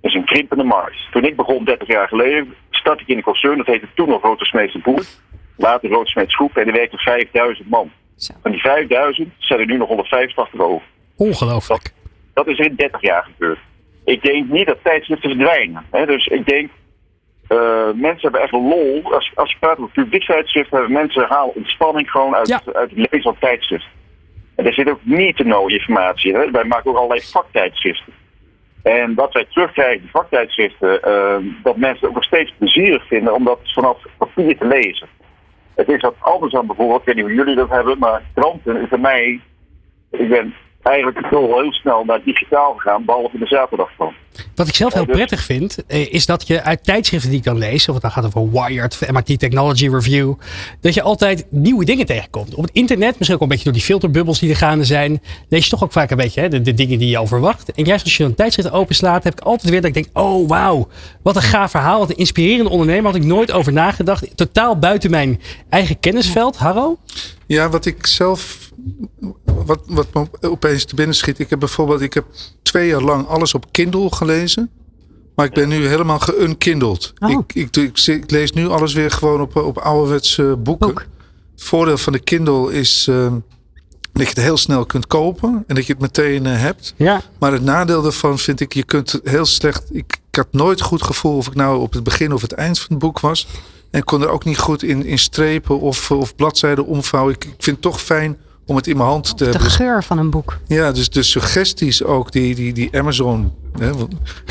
[0.00, 0.96] is een krimpende markt.
[1.10, 4.22] Toen ik begon 30 jaar geleden, startte ik in een concern, dat heette toen nog
[4.22, 5.04] Rotersmeester Boer.
[5.56, 7.90] Later Rotersmeester Groep en er werkten 5000 man.
[8.42, 10.86] Van die 5000 zijn er nu nog 185 over.
[11.16, 11.92] Ongelooflijk.
[12.34, 13.58] Dat is in 30 jaar gebeurd.
[14.04, 15.84] Ik denk niet dat tijdschriften verdwijnen.
[15.90, 16.06] Hè?
[16.06, 16.70] Dus ik denk,
[17.48, 19.00] eh, mensen hebben echt lol.
[19.14, 22.60] Als, als je praat over publiekstijdschriften, hebben mensen halen ontspanning gewoon uit, Ja.
[22.64, 23.90] uit het lezen van tijdschriften.
[24.54, 26.38] En er zit ook niet te know informatie in.
[26.38, 26.50] Hè?
[26.50, 28.12] Wij maken ook allerlei vaktijdschriften.
[28.82, 33.34] En wat wij terugkrijgen, die vaktijdschriften, eh, dat mensen het ook nog steeds plezierig vinden
[33.34, 35.08] om dat vanaf papier te lezen.
[35.74, 38.80] Het is wat anders dan bijvoorbeeld, ik weet niet hoe jullie dat hebben, maar kranten
[38.80, 39.40] is voor mij,
[40.10, 44.14] ik ben eigenlijk wel heel snel naar digitaal gegaan, behalve de zaterdag van.
[44.54, 47.44] Wat ik zelf heel dus- prettig vind, eh, is dat je uit tijdschriften die ik
[47.44, 50.34] kan lezen, of het dan gaat over Wired, of MIT Technology Review,
[50.80, 52.54] dat je altijd nieuwe dingen tegenkomt.
[52.54, 55.64] Op het internet, misschien ook een beetje door die filterbubbels die er gaande zijn, lees
[55.64, 57.72] je toch ook vaak een beetje hè, de, de dingen die je al verwacht.
[57.72, 60.48] En juist als je een tijdschrift openslaat, heb ik altijd weer dat ik denk, oh
[60.48, 60.88] wauw,
[61.22, 64.36] wat een gaaf verhaal, wat een inspirerende ondernemer, had ik nooit over nagedacht.
[64.36, 66.56] Totaal buiten mijn eigen kennisveld.
[66.56, 66.98] Harro?
[67.46, 68.72] Ja, wat ik zelf.
[69.44, 71.38] Wat, wat me opeens te binnen schiet.
[71.38, 72.00] Ik heb bijvoorbeeld.
[72.00, 72.24] Ik heb
[72.62, 74.70] twee jaar lang alles op Kindle gelezen.
[75.34, 77.12] Maar ik ben nu helemaal geunkindeld.
[77.18, 77.42] Oh.
[77.52, 80.86] Ik, ik, lees nu alles weer gewoon op, op ouderwetse boeken.
[80.88, 81.06] Boek.
[81.52, 83.06] Het voordeel van de Kindle is.
[83.08, 83.32] eh,
[84.14, 85.64] dat je het heel snel kunt kopen.
[85.66, 86.94] En dat je het meteen eh, hebt.
[86.96, 87.22] Ja.
[87.38, 89.84] Maar het nadeel daarvan vind ik, je kunt heel slecht.
[89.90, 92.78] Ik, ik had nooit goed gevoel of ik nou op het begin of het eind
[92.78, 93.46] van het boek was.
[93.90, 97.34] En ik kon er ook niet goed in, in strepen of, of bladzijden omvouwen.
[97.34, 98.36] Ik, ik vind het toch fijn
[98.66, 99.70] om het in mijn hand te De hebben.
[99.70, 100.58] Geur van een boek.
[100.66, 103.90] ja, dus de suggesties ook die, die, die Amazon, hè,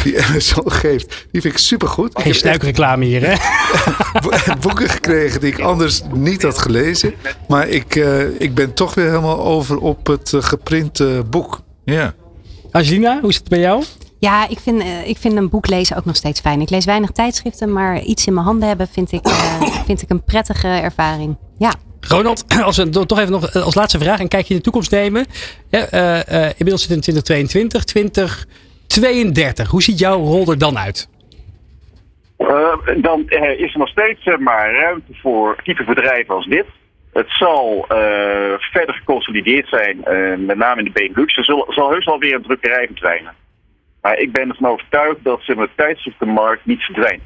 [0.03, 2.17] die Amazon geeft, die vind ik supergoed.
[2.17, 3.35] Ik Geen snuikreclame hier, hè?
[4.23, 7.13] bo- boeken gekregen die ik anders niet had gelezen.
[7.47, 11.61] Maar ik, eh, ik ben toch weer helemaal over op het eh, geprinte boek.
[11.85, 12.13] Ja.
[12.71, 13.83] Angelina, hoe is het bij jou?
[14.23, 16.61] Ja, ik vind, eh, ik vind een boek lezen ook nog steeds fijn.
[16.61, 20.09] Ik lees weinig tijdschriften, maar iets in mijn handen hebben vind ik, eh, vind ik
[20.09, 21.37] een prettige ervaring.
[21.57, 21.73] Ja.
[21.99, 24.91] Ronald, als we toch even nog eh, als laatste vraag een kijkje in de toekomst
[24.91, 25.25] nemen.
[25.69, 29.69] Ja, eh, eh, inmiddels zit het in 2022, 2032.
[29.69, 31.09] Hoe ziet jouw rol er dan uit?
[32.37, 36.65] Eh, dan eh, is er nog steeds maar, ruimte voor type bedrijven als dit.
[37.13, 37.97] Het zal eh,
[38.57, 41.37] verder geconsolideerd zijn, eh, met name in de Benelux.
[41.37, 43.33] Er zal, zal heus wel weer een drukkerij verdwijnen.
[44.03, 47.23] Maar ik ben ervan overtuigd dat zeg maar, de tijdschriftenmarkt niet verdwijnt.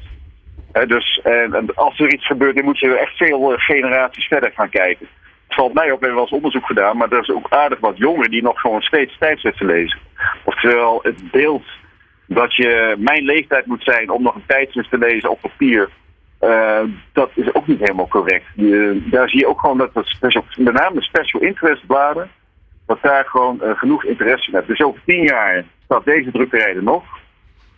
[0.86, 4.68] Dus en, als er iets gebeurt, dan moet je echt veel eh, generaties verder gaan
[4.68, 5.08] kijken.
[5.46, 7.80] Het valt mij op, we hebben wel eens onderzoek gedaan, maar er is ook aardig
[7.80, 9.98] wat jongeren die nog gewoon steeds tijdschriften lezen.
[10.44, 11.64] Oftewel, het beeld
[12.26, 15.88] dat je mijn leeftijd moet zijn om nog een tijdschrift te lezen op papier.
[16.38, 18.44] eh, dat is ook niet helemaal correct.
[18.54, 22.30] Je, daar zie je ook gewoon dat special, met name special interest bladen,
[22.88, 24.62] dat daar gewoon eh, genoeg interesse in.
[24.66, 27.04] Dus over tien jaar staat deze drukkerij er nog.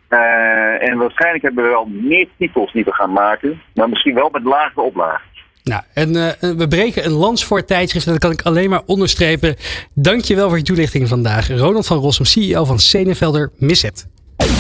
[0.09, 4.29] Eh, en waarschijnlijk hebben we wel meer titels die we gaan maken, maar misschien wel
[4.33, 5.29] met lagere oplagen.
[5.63, 8.13] Nou, en eh, we breken een lans voor tijdschriften.
[8.13, 9.57] Dat kan ik alleen maar onderstrepen.
[9.95, 11.49] Dankjewel voor je toelichting vandaag.
[11.49, 14.09] Ronald van Rossum, CEO van Senevelder Misset.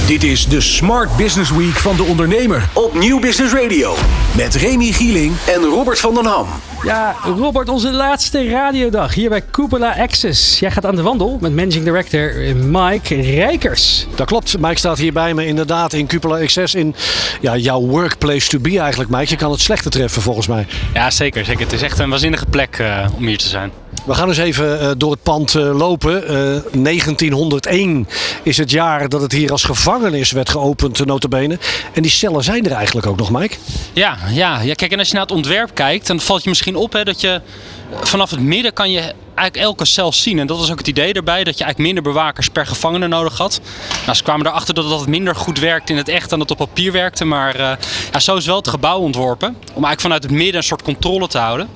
[0.06, 3.94] Dit is de Smart Business Week van de ondernemer op Nieuw Business Radio.
[4.36, 6.46] Met Remy Gieling en Robert van den Ham.
[6.84, 10.58] Ja, Robert, onze laatste radiodag hier bij Cupola Access.
[10.58, 14.06] Jij gaat aan de wandel met Managing Director Mike Rijkers.
[14.14, 14.58] Dat klopt.
[14.58, 16.94] Mike staat hier bij me inderdaad in Cupola XS in
[17.40, 19.30] ja, jouw workplace to be eigenlijk, Mike.
[19.30, 20.66] Je kan het slechter treffen volgens mij.
[20.94, 21.62] Ja, zeker, zeker.
[21.62, 23.72] Het is echt een waanzinnige plek eh, om hier te zijn.
[24.04, 26.28] We gaan eens even eh, door het pand eh, lopen.
[26.28, 26.34] Eh,
[26.72, 28.08] 1901
[28.42, 31.58] is het jaar dat het hier als gevangenis werd geopend, notabene.
[31.92, 33.56] En die cellen zijn er eigenlijk ook nog, Mike.
[33.92, 36.92] Ja, ja, kijk, en als je naar het ontwerp kijkt, dan valt je misschien op
[36.92, 37.40] hè, dat je
[38.00, 39.00] vanaf het midden kan je
[39.34, 40.38] eigenlijk elke cel zien.
[40.38, 43.38] En dat was ook het idee erbij, dat je eigenlijk minder bewakers per gevangene nodig
[43.38, 43.60] had.
[44.04, 46.56] Nou, ze kwamen erachter dat dat minder goed werkte in het echt dan het op
[46.56, 47.24] papier werkte.
[47.24, 47.58] Maar
[48.12, 49.48] ja, zo is wel het gebouw ontworpen.
[49.48, 51.68] Om eigenlijk vanuit het midden een soort controle te houden.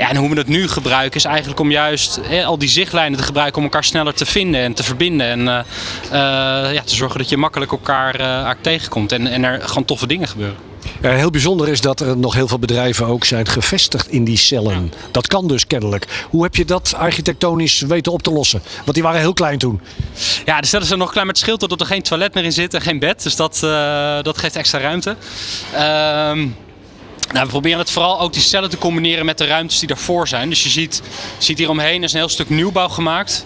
[0.00, 3.24] Ja, en hoe we het nu gebruiken is eigenlijk om juist al die zichtlijnen te
[3.24, 5.26] gebruiken om elkaar sneller te vinden en te verbinden.
[5.26, 9.62] En uh, uh, ja, te zorgen dat je makkelijk elkaar uh, tegenkomt en, en er
[9.62, 10.56] gewoon toffe dingen gebeuren.
[11.02, 14.36] Ja, heel bijzonder is dat er nog heel veel bedrijven ook zijn gevestigd in die
[14.36, 14.92] cellen.
[15.10, 16.06] Dat kan dus kennelijk.
[16.30, 18.62] Hoe heb je dat architectonisch weten op te lossen?
[18.76, 19.80] Want die waren heel klein toen.
[20.44, 22.52] Ja, de cellen zijn nog klein, maar het scheelt dat er geen toilet meer in
[22.52, 23.22] zit en geen bed.
[23.22, 23.58] Dus dat,
[24.22, 25.16] dat geeft extra ruimte.
[25.74, 26.32] Uh,
[27.32, 30.28] nou, we proberen het vooral ook die cellen te combineren met de ruimtes die daarvoor
[30.28, 30.48] zijn.
[30.48, 31.02] Dus je ziet,
[31.38, 33.44] ziet hier omheen is een heel stuk nieuwbouw gemaakt.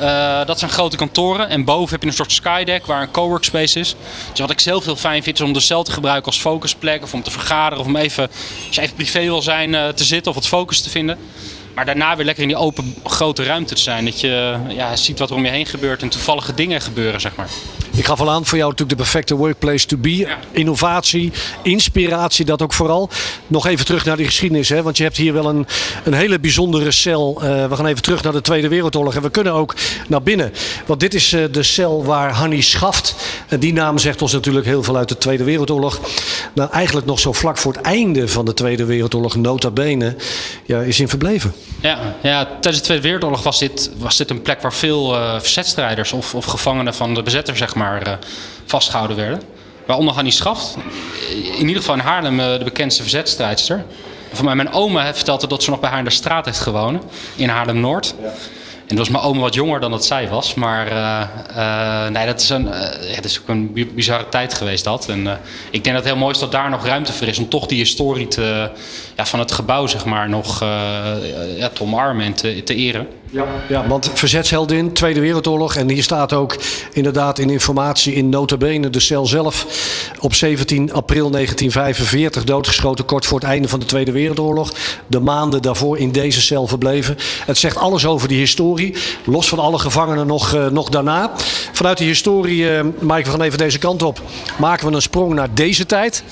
[0.00, 1.48] Uh, dat zijn grote kantoren.
[1.48, 3.96] En boven heb je een soort skydeck waar een coworkspace is.
[4.30, 7.02] Dus wat ik zelf heel fijn vind is om de cel te gebruiken als focusplek.
[7.02, 7.78] Of om te vergaderen.
[7.78, 8.28] Of om even,
[8.66, 11.18] als je even privé wil zijn, uh, te zitten of wat focus te vinden.
[11.76, 14.04] Maar daarna weer lekker in die open grote ruimte te zijn.
[14.04, 17.34] Dat je ja, ziet wat er om je heen gebeurt en toevallige dingen gebeuren, zeg
[17.34, 17.48] maar.
[17.96, 20.16] Ik gaf al aan, voor jou natuurlijk de perfecte workplace to be.
[20.16, 20.38] Ja.
[20.50, 23.10] Innovatie, inspiratie, dat ook vooral.
[23.46, 24.82] Nog even terug naar die geschiedenis, hè?
[24.82, 25.66] want je hebt hier wel een,
[26.04, 27.38] een hele bijzondere cel.
[27.42, 29.74] Uh, we gaan even terug naar de Tweede Wereldoorlog en we kunnen ook
[30.08, 30.52] naar binnen.
[30.86, 33.14] Want dit is uh, de cel waar Hanni Schaft,
[33.48, 36.00] en die naam zegt ons natuurlijk heel veel uit de Tweede Wereldoorlog.
[36.52, 40.16] Nou, eigenlijk nog zo vlak voor het einde van de Tweede Wereldoorlog, nota bene,
[40.64, 41.52] ja, is in verbleven.
[41.80, 45.40] Ja, ja, tijdens de Tweede Wereldoorlog was dit, was dit een plek waar veel uh,
[45.40, 48.12] verzetstrijders of, of gevangenen van de bezetter, zeg maar, uh,
[48.64, 49.42] vastgehouden werden.
[49.86, 50.76] Waaronder Hannie Schaft,
[51.30, 53.84] in ieder geval in Haarlem de bekendste verzetstrijdster.
[54.32, 56.60] Van mij, mijn oma heeft verteld dat ze nog bij haar in de straat heeft
[56.60, 57.04] gewoond,
[57.36, 58.14] in Haarlem-Noord.
[58.22, 58.32] Ja.
[58.86, 60.54] En was mijn oma wat jonger dan dat zij was.
[60.54, 62.64] Maar uh, nee, dat is, een,
[63.00, 65.08] ja, dat is ook een bizarre tijd geweest dat.
[65.08, 65.26] En
[65.70, 67.38] ik denk dat het heel mooi is dat daar nog ruimte voor is.
[67.38, 68.70] Om toch die historie te,
[69.16, 70.60] ja, van het gebouw zeg maar, nog
[71.56, 73.06] ja, te omarmen en te, te eren.
[73.30, 75.74] Ja, ja, want verzetsheldin, Tweede Wereldoorlog.
[75.74, 76.56] En hier staat ook
[76.92, 79.66] inderdaad in informatie in notabene de cel zelf.
[80.20, 84.72] Op 17 april 1945 doodgeschoten kort voor het einde van de Tweede Wereldoorlog.
[85.06, 87.16] De maanden daarvoor in deze cel verbleven.
[87.46, 88.75] Het zegt alles over die historie.
[89.24, 91.32] Los van alle gevangenen nog, uh, nog daarna.
[91.72, 94.20] Vanuit die historie, uh, Mike, we gaan even deze kant op.
[94.58, 96.22] Maken we een sprong naar deze tijd.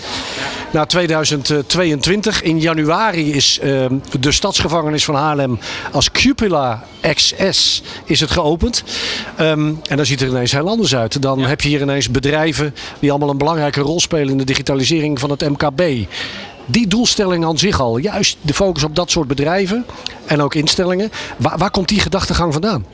[0.71, 2.43] Naar 2022.
[2.43, 3.85] In januari is uh,
[4.21, 5.59] de stadsgevangenis van Haarlem
[5.93, 6.85] als Cupula
[7.15, 8.85] XS is het geopend.
[9.41, 11.23] Um, en dan ziet er ineens heel anders uit.
[11.23, 11.47] Dan ja.
[11.47, 15.31] heb je hier ineens bedrijven die allemaal een belangrijke rol spelen in de digitalisering van
[15.31, 15.81] het MKB.
[16.67, 19.87] Die doelstelling aan zich al, juist de focus op dat soort bedrijven
[20.27, 21.13] en ook instellingen.
[21.37, 22.87] Waar, waar komt die gedachtegang vandaan?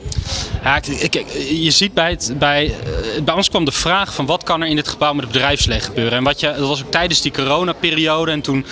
[0.63, 4.43] Ja, kijk, je ziet bij, het, bij, eh, bij ons kwam de vraag van wat
[4.43, 6.17] kan er in dit gebouw met het bedrijfsleven gebeuren.
[6.17, 8.31] En wat je, dat was ook tijdens die coronaperiode.
[8.31, 8.65] En toen,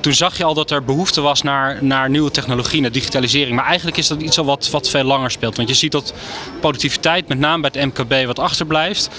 [0.00, 3.56] toen zag je al dat er behoefte was naar, naar nieuwe technologie, naar digitalisering.
[3.56, 5.56] Maar eigenlijk is dat iets al wat, wat veel langer speelt.
[5.56, 6.14] Want je ziet dat
[6.60, 9.10] productiviteit, met name bij het MKB, wat achterblijft.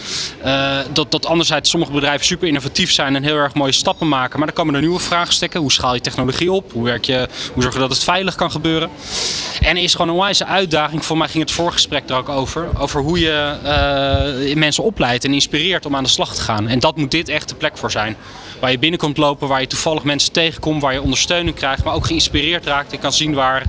[0.46, 4.38] Uh, dat, dat anderzijds sommige bedrijven super innovatief zijn en heel erg mooie stappen maken.
[4.38, 5.00] Maar dan komen er nieuwe
[5.60, 6.72] Hoe schaal je technologie op?
[6.72, 8.90] Hoe, werk je, hoe zorg je dat het veilig kan gebeuren?
[9.62, 11.06] En is gewoon een wijze uitdaging.
[11.06, 12.68] Voor mij ging het voorgesprek er ook over.
[12.78, 13.56] Over hoe je
[14.48, 16.68] uh, mensen opleidt en inspireert om aan de slag te gaan.
[16.68, 18.16] En dat moet dit echt de plek voor zijn.
[18.62, 22.06] Waar je binnenkomt lopen, waar je toevallig mensen tegenkomt, waar je ondersteuning krijgt, maar ook
[22.06, 22.92] geïnspireerd raakt.
[22.92, 23.64] Je kan zien waar,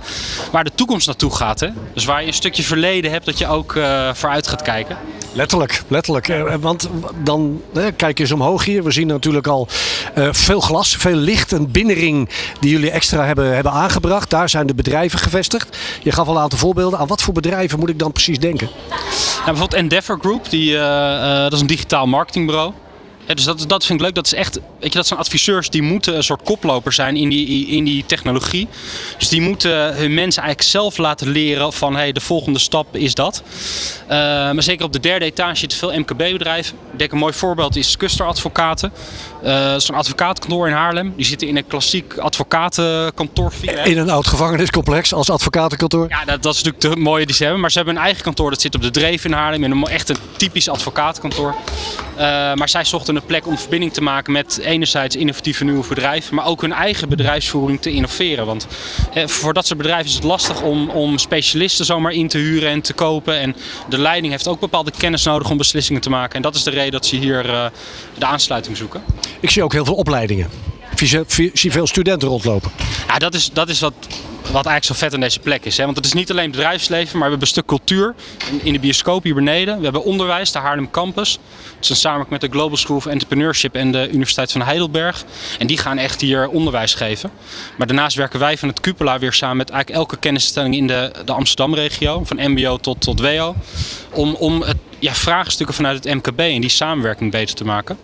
[0.50, 1.60] waar de toekomst naartoe gaat.
[1.60, 1.68] Hè?
[1.94, 4.96] Dus waar je een stukje verleden hebt, dat je ook uh, vooruit gaat kijken.
[5.32, 6.28] Letterlijk, letterlijk.
[6.28, 6.88] Uh, want
[7.24, 8.84] dan uh, kijk eens omhoog hier.
[8.84, 9.68] We zien natuurlijk al
[10.30, 11.52] veel glas, veel licht.
[11.52, 12.28] Een binnenring
[12.60, 14.30] die jullie extra hebben, hebben aangebracht.
[14.30, 15.78] Daar zijn de bedrijven gevestigd.
[16.02, 16.98] Je gaf al een aantal voorbeelden.
[16.98, 18.70] Aan wat voor bedrijven moet ik dan precies denken?
[18.88, 20.76] Nou, bijvoorbeeld Endeavor Group, die,
[21.42, 22.72] dat is een digitaal marketingbureau.
[23.26, 24.14] Ja, dus dat, dat vind ik leuk.
[24.14, 27.28] Dat, is echt, weet je, dat zijn adviseurs die moeten een soort koploper zijn in
[27.28, 28.68] die, in die technologie.
[29.18, 33.14] Dus die moeten hun mensen eigenlijk zelf laten leren van hey, de volgende stap is
[33.14, 33.42] dat.
[34.02, 36.76] Uh, maar zeker op de derde etage zitten veel MKB-bedrijven.
[36.92, 38.92] Ik denk een mooi voorbeeld is Custer Advocaten.
[39.44, 41.12] Uh, dat is een advocatenkantoor in Haarlem.
[41.16, 43.52] Die zitten in een klassiek advocatenkantoor.
[43.84, 46.08] In een oud gevangeniscomplex als advocatenkantoor?
[46.08, 47.60] Ja, dat, dat is natuurlijk de mooie die ze hebben.
[47.60, 49.64] Maar ze hebben een eigen kantoor dat zit op de Dreef in Haarlem.
[49.64, 51.54] In een, echt een typisch advocatenkantoor.
[52.14, 52.20] Uh,
[52.54, 56.46] maar zij zochten een plek om verbinding te maken met enerzijds innovatieve nieuwe bedrijven, maar
[56.46, 58.46] ook hun eigen bedrijfsvoering te innoveren.
[58.46, 58.66] Want
[59.14, 62.68] eh, voor dat soort bedrijven is het lastig om, om specialisten zomaar in te huren
[62.68, 63.38] en te kopen.
[63.38, 63.56] En
[63.88, 66.36] de leiding heeft ook bepaalde kennis nodig om beslissingen te maken.
[66.36, 67.66] En dat is de reden dat ze hier uh,
[68.18, 69.02] de aansluiting zoeken.
[69.40, 70.50] Ik zie ook heel veel opleidingen.
[71.00, 72.70] Ik zie veel studenten rondlopen.
[73.06, 73.94] Ja, dat is, dat is wat,
[74.42, 75.76] wat eigenlijk zo vet aan deze plek is.
[75.76, 75.84] Hè?
[75.84, 78.14] Want het is niet alleen bedrijfsleven, maar we hebben een stuk cultuur.
[78.62, 79.76] In de bioscoop hier beneden.
[79.76, 81.38] We hebben onderwijs, de Haarlem Campus.
[81.80, 85.24] Dat is samenwerking met de Global School of Entrepreneurship en de Universiteit van Heidelberg.
[85.58, 87.30] En die gaan echt hier onderwijs geven.
[87.76, 91.12] Maar daarnaast werken wij van het Cupola weer samen met eigenlijk elke kennisinstelling in de,
[91.24, 92.24] de Amsterdam-regio.
[92.24, 93.54] Van MBO tot, tot WO.
[94.10, 97.98] Om, om het, ja, vraagstukken vanuit het MKB en die samenwerking beter te maken.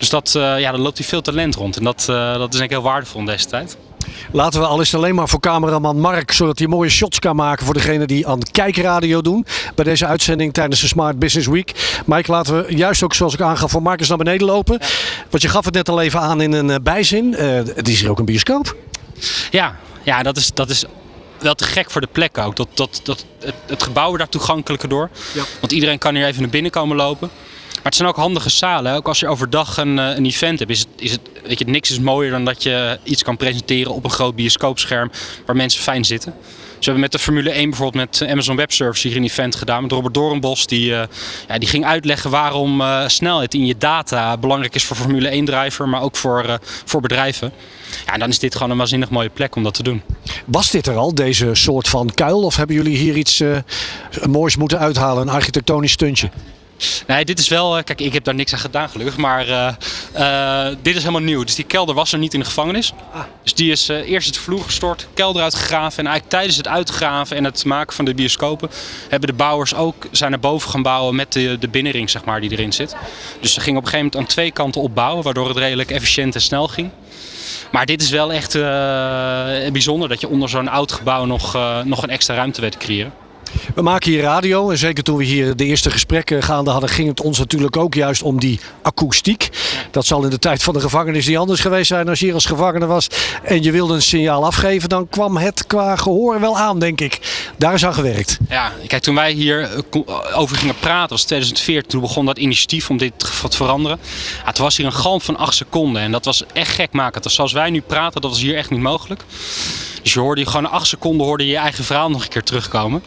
[0.00, 1.76] Dus dat, uh, ja, dan loopt hier veel talent rond.
[1.76, 3.76] En dat, uh, dat is denk ik heel waardevol in deze tijd.
[4.32, 7.64] Laten we al eens alleen maar voor cameraman Mark, zodat hij mooie shots kan maken
[7.64, 9.46] voor degene die aan kijkradio doen.
[9.74, 12.00] Bij deze uitzending tijdens de Smart Business Week.
[12.06, 14.78] Mike, laten we juist ook zoals ik aangaf voor Marcus naar beneden lopen.
[14.80, 14.86] Ja.
[15.30, 17.32] Want je gaf het net al even aan in een uh, bijzin.
[17.34, 18.76] het is hier ook een bioscoop.
[19.50, 20.84] Ja, ja dat, is, dat is
[21.38, 22.56] wel te gek voor de plek ook.
[22.56, 25.10] Dat, dat, dat, het, het gebouw wordt daar toegankelijker door.
[25.34, 25.42] Ja.
[25.60, 27.30] Want iedereen kan hier even naar binnen komen lopen.
[27.74, 28.94] Maar het zijn ook handige zalen.
[28.94, 31.90] Ook als je overdag een, een event hebt, is het, is het, weet je, niks
[31.90, 35.10] is mooier dan dat je iets kan presenteren op een groot bioscoopscherm
[35.46, 36.34] waar mensen fijn zitten.
[36.80, 39.54] Dus we hebben met de Formule 1 bijvoorbeeld met Amazon Web Services hier een event
[39.54, 40.66] gedaan met Robert Doornbos.
[40.66, 41.02] Die, uh,
[41.48, 45.44] ja, die ging uitleggen waarom uh, snelheid in je data belangrijk is voor Formule 1
[45.44, 47.52] driver, maar ook voor, voor bedrijven.
[48.06, 50.02] Ja, dan is dit gewoon een waanzinnig mooie plek om dat te doen.
[50.46, 52.42] Was dit er al, deze soort van kuil?
[52.42, 53.42] Of hebben jullie hier iets
[54.28, 56.30] moois moeten uithalen, een architectonisch stuntje?
[57.06, 57.82] Nee, dit is wel.
[57.84, 59.16] Kijk, ik heb daar niks aan gedaan, gelukkig.
[59.16, 59.68] Maar uh,
[60.18, 61.44] uh, dit is helemaal nieuw.
[61.44, 62.92] Dus die kelder was er niet in de gevangenis.
[63.12, 63.20] Ah.
[63.42, 65.98] Dus die is eerst het vloer gestort, kelder uitgegraven.
[65.98, 68.70] En eigenlijk tijdens het uitgraven en het maken van de bioscopen
[69.08, 72.40] hebben de bouwers ook zijn naar boven gaan bouwen met de, de binnenring, zeg maar,
[72.40, 72.96] die erin zit.
[73.40, 76.34] Dus ze gingen op een gegeven moment aan twee kanten opbouwen, waardoor het redelijk efficiënt
[76.34, 76.90] en snel ging.
[77.72, 78.52] Maar dit is wel echt
[79.72, 83.12] bijzonder dat je onder zo'n oud gebouw nog, nog een extra ruimte weet te creëren.
[83.74, 87.08] We maken hier radio en zeker toen we hier de eerste gesprekken gaande hadden, ging
[87.08, 89.48] het ons natuurlijk ook juist om die akoestiek.
[89.90, 92.34] Dat zal in de tijd van de gevangenis niet anders geweest zijn als je hier
[92.34, 93.06] als gevangene was
[93.42, 97.18] en je wilde een signaal afgeven, dan kwam het qua gehoor wel aan, denk ik.
[97.56, 98.38] Daar is aan gewerkt.
[98.48, 99.84] Ja, kijk, toen wij hier
[100.34, 103.98] over gingen praten, was 2014, toen begon dat initiatief om dit te veranderen.
[104.38, 107.24] Ja, het was hier een galm van 8 seconden en dat was echt gekmakend.
[107.24, 109.22] Dus zoals wij nu praten, dat was hier echt niet mogelijk.
[110.02, 113.02] Dus je hoorde gewoon 8 seconden hoorde je, je eigen verhaal nog een keer terugkomen.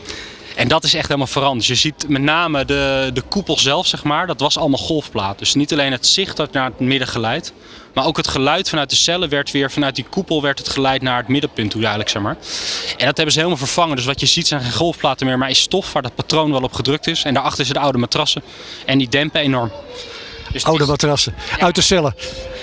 [0.56, 1.66] En dat is echt helemaal veranderd.
[1.66, 5.40] Je ziet met name de, de koepel zelf, zeg maar, dat was allemaal golfplaat.
[5.40, 7.54] Dus niet alleen het zicht dat naar het midden geleid,
[7.94, 11.02] maar ook het geluid vanuit de cellen werd weer, vanuit die koepel werd het geleid
[11.02, 12.38] naar het middenpunt toe eigenlijk, zeg maar.
[12.98, 13.96] En dat hebben ze helemaal vervangen.
[13.96, 16.62] Dus wat je ziet zijn geen golfplaten meer, maar is stof waar dat patroon wel
[16.62, 17.24] op gedrukt is.
[17.24, 18.44] En daarachter zitten oude matrassen.
[18.86, 19.72] En die dempen enorm.
[20.52, 21.36] Dus Oude matrassen.
[21.60, 22.16] Uit de cellen.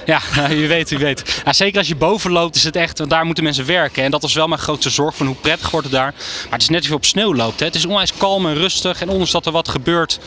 [0.06, 1.42] Ja, wie weet, wie weet.
[1.44, 4.04] Ja, zeker als je boven loopt is het echt, want daar moeten mensen werken.
[4.04, 6.14] En dat was wel mijn grootste zorg van hoe prettig wordt het daar.
[6.42, 7.60] Maar het is net of je op sneeuw loopt.
[7.60, 7.66] Hè.
[7.66, 9.00] Het is onwijs kalm en rustig.
[9.00, 10.18] En ondanks dat er wat gebeurt,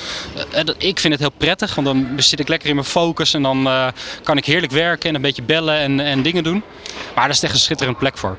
[0.51, 1.75] eh, eh, ik vind het heel prettig.
[1.75, 3.87] Want dan zit ik lekker in mijn focus en dan eh,
[4.23, 6.63] kan ik heerlijk werken en een beetje bellen en, en dingen doen.
[7.15, 8.37] Maar dat is echt een schitterende plek voor.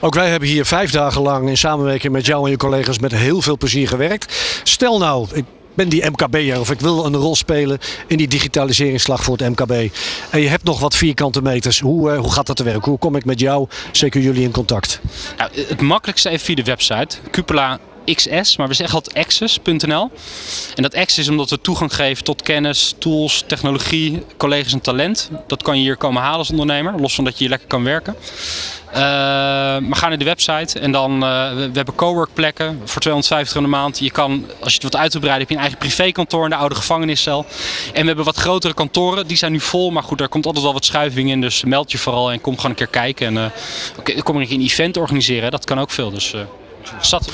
[0.00, 3.12] Ook wij hebben hier vijf dagen lang in samenwerking met jou en je collega's met
[3.12, 4.60] heel veel plezier gewerkt.
[4.62, 5.44] Stel nou, ik
[5.76, 9.94] ben die MKB'er of ik wil een rol spelen in die digitaliseringsslag voor het MKB.
[10.30, 11.80] En je hebt nog wat vierkante meters.
[11.80, 12.84] Hoe, eh, hoe gaat dat te werk?
[12.84, 15.00] Hoe kom ik met jou, zeker jullie, in contact?
[15.36, 17.16] Nou, het makkelijkste even via de website.
[17.30, 17.78] Cupola
[18.14, 20.10] XS, maar we zeggen altijd access.nl.
[20.74, 25.30] En dat access is omdat we toegang geven tot kennis, tools, technologie, collega's en talent.
[25.46, 27.84] Dat kan je hier komen halen als ondernemer, los van dat je hier lekker kan
[27.84, 28.16] werken.
[28.96, 29.02] Eh,
[29.82, 33.62] maar ga naar de website en dan, eh, we, we hebben coworkplekken voor 250 in
[33.62, 33.98] de maand.
[33.98, 36.74] Je kan, als je het wilt uitbreiden, heb je een eigen privékantoor in de oude
[36.74, 37.46] gevangeniscel.
[37.92, 39.90] En we hebben wat grotere kantoren, die zijn nu vol.
[39.90, 41.40] Maar goed, daar komt altijd wel wat schuiving in.
[41.40, 43.26] Dus meld je vooral en kom gewoon een keer kijken.
[43.26, 43.50] En eh,
[43.98, 46.10] oké, kom keer een event organiseren, dat kan ook veel.
[46.10, 46.40] Dus eh
[47.00, 47.32] zat.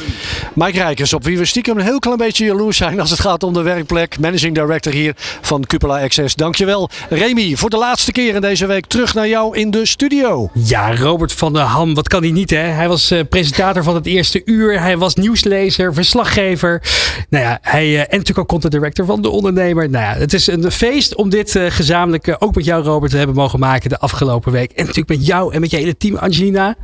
[0.55, 3.43] Mike Rijkers, op wie we stiekem een heel klein beetje jaloers zijn als het gaat
[3.43, 4.19] om de werkplek.
[4.19, 6.35] Managing Director hier van Cupola Access.
[6.35, 6.91] Dankjewel.
[7.09, 10.51] Remy, voor de laatste keer in deze week terug naar jou in de studio.
[10.53, 12.57] Ja, Robert van der Ham, wat kan hij niet hè?
[12.57, 14.81] Hij was eh, presentator van het eerste uur.
[14.81, 16.83] Hij was nieuwslezer, verslaggever.
[17.29, 19.91] Nou ja, hij, eh, en natuurlijk ook content director van De Ondernemer.
[19.91, 23.17] Nou ja, het is een feest om dit eh, gezamenlijk ook met jou Robert te
[23.19, 24.71] hebben mogen maken de afgelopen week.
[24.71, 26.77] En natuurlijk met jou en met je hele team Angelina.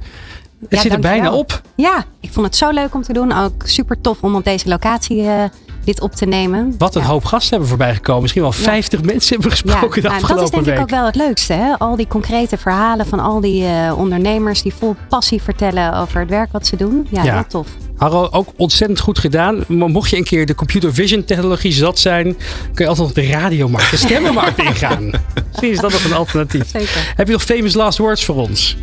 [0.61, 1.61] Het Ja, zit er bijna op.
[1.77, 3.33] Ja, ik vond het zo leuk om te doen.
[3.39, 5.45] Ook super tof om op deze locatie eh,
[5.85, 6.75] dit op te nemen.
[6.79, 7.07] Wat een Ja.
[7.09, 8.23] hoop gasten hebben voorbij gekomen.
[8.23, 10.75] Misschien wel 50 mensen hebben Ja, gesproken de nou, dat is afgelopen denk week.
[10.75, 11.53] ik ook wel het leukste.
[11.53, 11.79] Hè?
[11.79, 16.29] Al die concrete verhalen van al die eh, ondernemers die vol passie vertellen over het
[16.31, 17.07] werk wat ze doen.
[17.11, 17.69] Ja, heel tof.
[17.97, 19.65] Harro, ook ontzettend goed gedaan.
[19.69, 22.37] Mocht je een keer de computer vision technologie zat zijn,
[22.75, 25.11] kun je altijd nog de radiomarkt, de stemmenmarkt ingaan.
[25.47, 26.69] Misschien is dat nog een alternatief.
[26.71, 27.13] Zeker.
[27.17, 28.77] Heb je nog famous last words voor ons?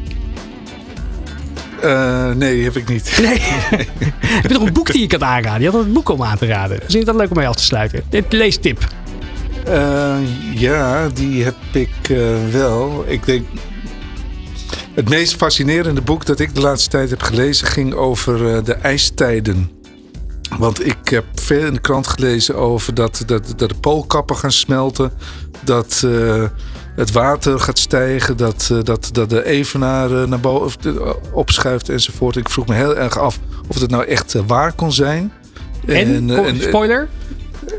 [1.82, 3.18] Eh, nee, heb ik niet.
[3.22, 3.40] Nee.
[4.42, 5.62] Heb je nog een boek die je kan aanraden?
[5.62, 6.78] Je had een boek om aan te raden.
[6.78, 8.04] Misschien is dat leuk om mee af te sluiten.
[8.10, 8.88] Dit leestip.
[9.66, 10.16] Eh,
[10.54, 12.18] ja, die heb ik eh,
[12.52, 13.04] wel.
[13.08, 13.48] Ik denk.
[14.94, 19.72] Het meest fascinerende boek dat ik de laatste tijd heb gelezen ging over de ijstijden.
[20.58, 24.52] Want ik heb veel in de krant gelezen over dat, dat, dat de poolkappen gaan
[24.52, 25.12] smelten.
[25.64, 26.08] Dat
[26.96, 28.38] het water gaat stijgen.
[28.38, 32.36] Dat, eh, dat, dat de evenaar eh, naar boven eh, opschuift enzovoort.
[32.36, 35.32] Ik vroeg me heel erg af of het nou echt waar kon zijn.
[35.86, 37.08] En, eh, en- spoiler?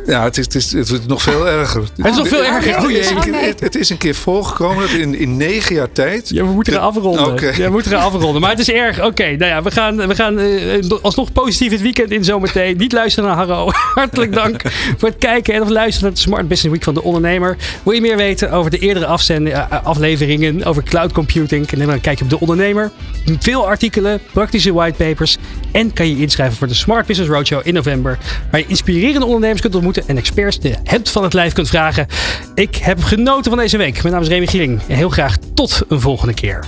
[0.06, 1.82] Ja, het is, het, is, het is nog veel erger.
[1.96, 2.84] Het is nog veel erger.
[2.84, 3.16] Oh jee.
[3.16, 3.44] Oh, nee.
[3.44, 6.28] Het, het is een keer voorgekomen dat in, in negen jaar tijd.
[6.28, 7.26] Ja, we moeten gaan afronden.
[7.26, 7.46] Oké.
[7.46, 8.40] Ja, we moeten gaan afronden.
[8.40, 9.04] Maar het is erg.
[9.04, 12.76] Oké, nou ja, we gaan, we gaan eh, alsnog positief het weekend in zometeen.
[12.76, 13.70] Niet luisteren naar Harro.
[13.94, 14.62] Hartelijk dank
[14.98, 17.56] voor het kijken en of luisteren naar de Smart Business Week van de Ondernemer.
[17.82, 21.70] Wil je meer weten over de eerdere eh, afleveringen over cloud computing?
[21.70, 22.90] Neem dan een kijkje op de Ondernemer.
[23.38, 25.36] Veel artikelen, praktische whitepapers.
[25.76, 28.18] En kan je inschrijven voor de Smart Business Roadshow in november.
[28.50, 32.06] Waar je inspirerende ondernemers kunt ontmoeten en experts de hemd van het lijf kunt vragen.
[32.54, 34.02] Ik heb genoten van deze week.
[34.02, 34.80] Mijn naam is Remy Gieling.
[34.88, 36.64] En heel graag tot een volgende keer.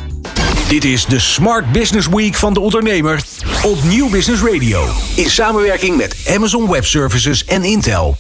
[0.68, 3.22] Dit is de Smart Business Week van de ondernemer
[3.64, 4.86] op Nieuw Business Radio.
[5.16, 8.16] In samenwerking met Amazon Web Services en Intel.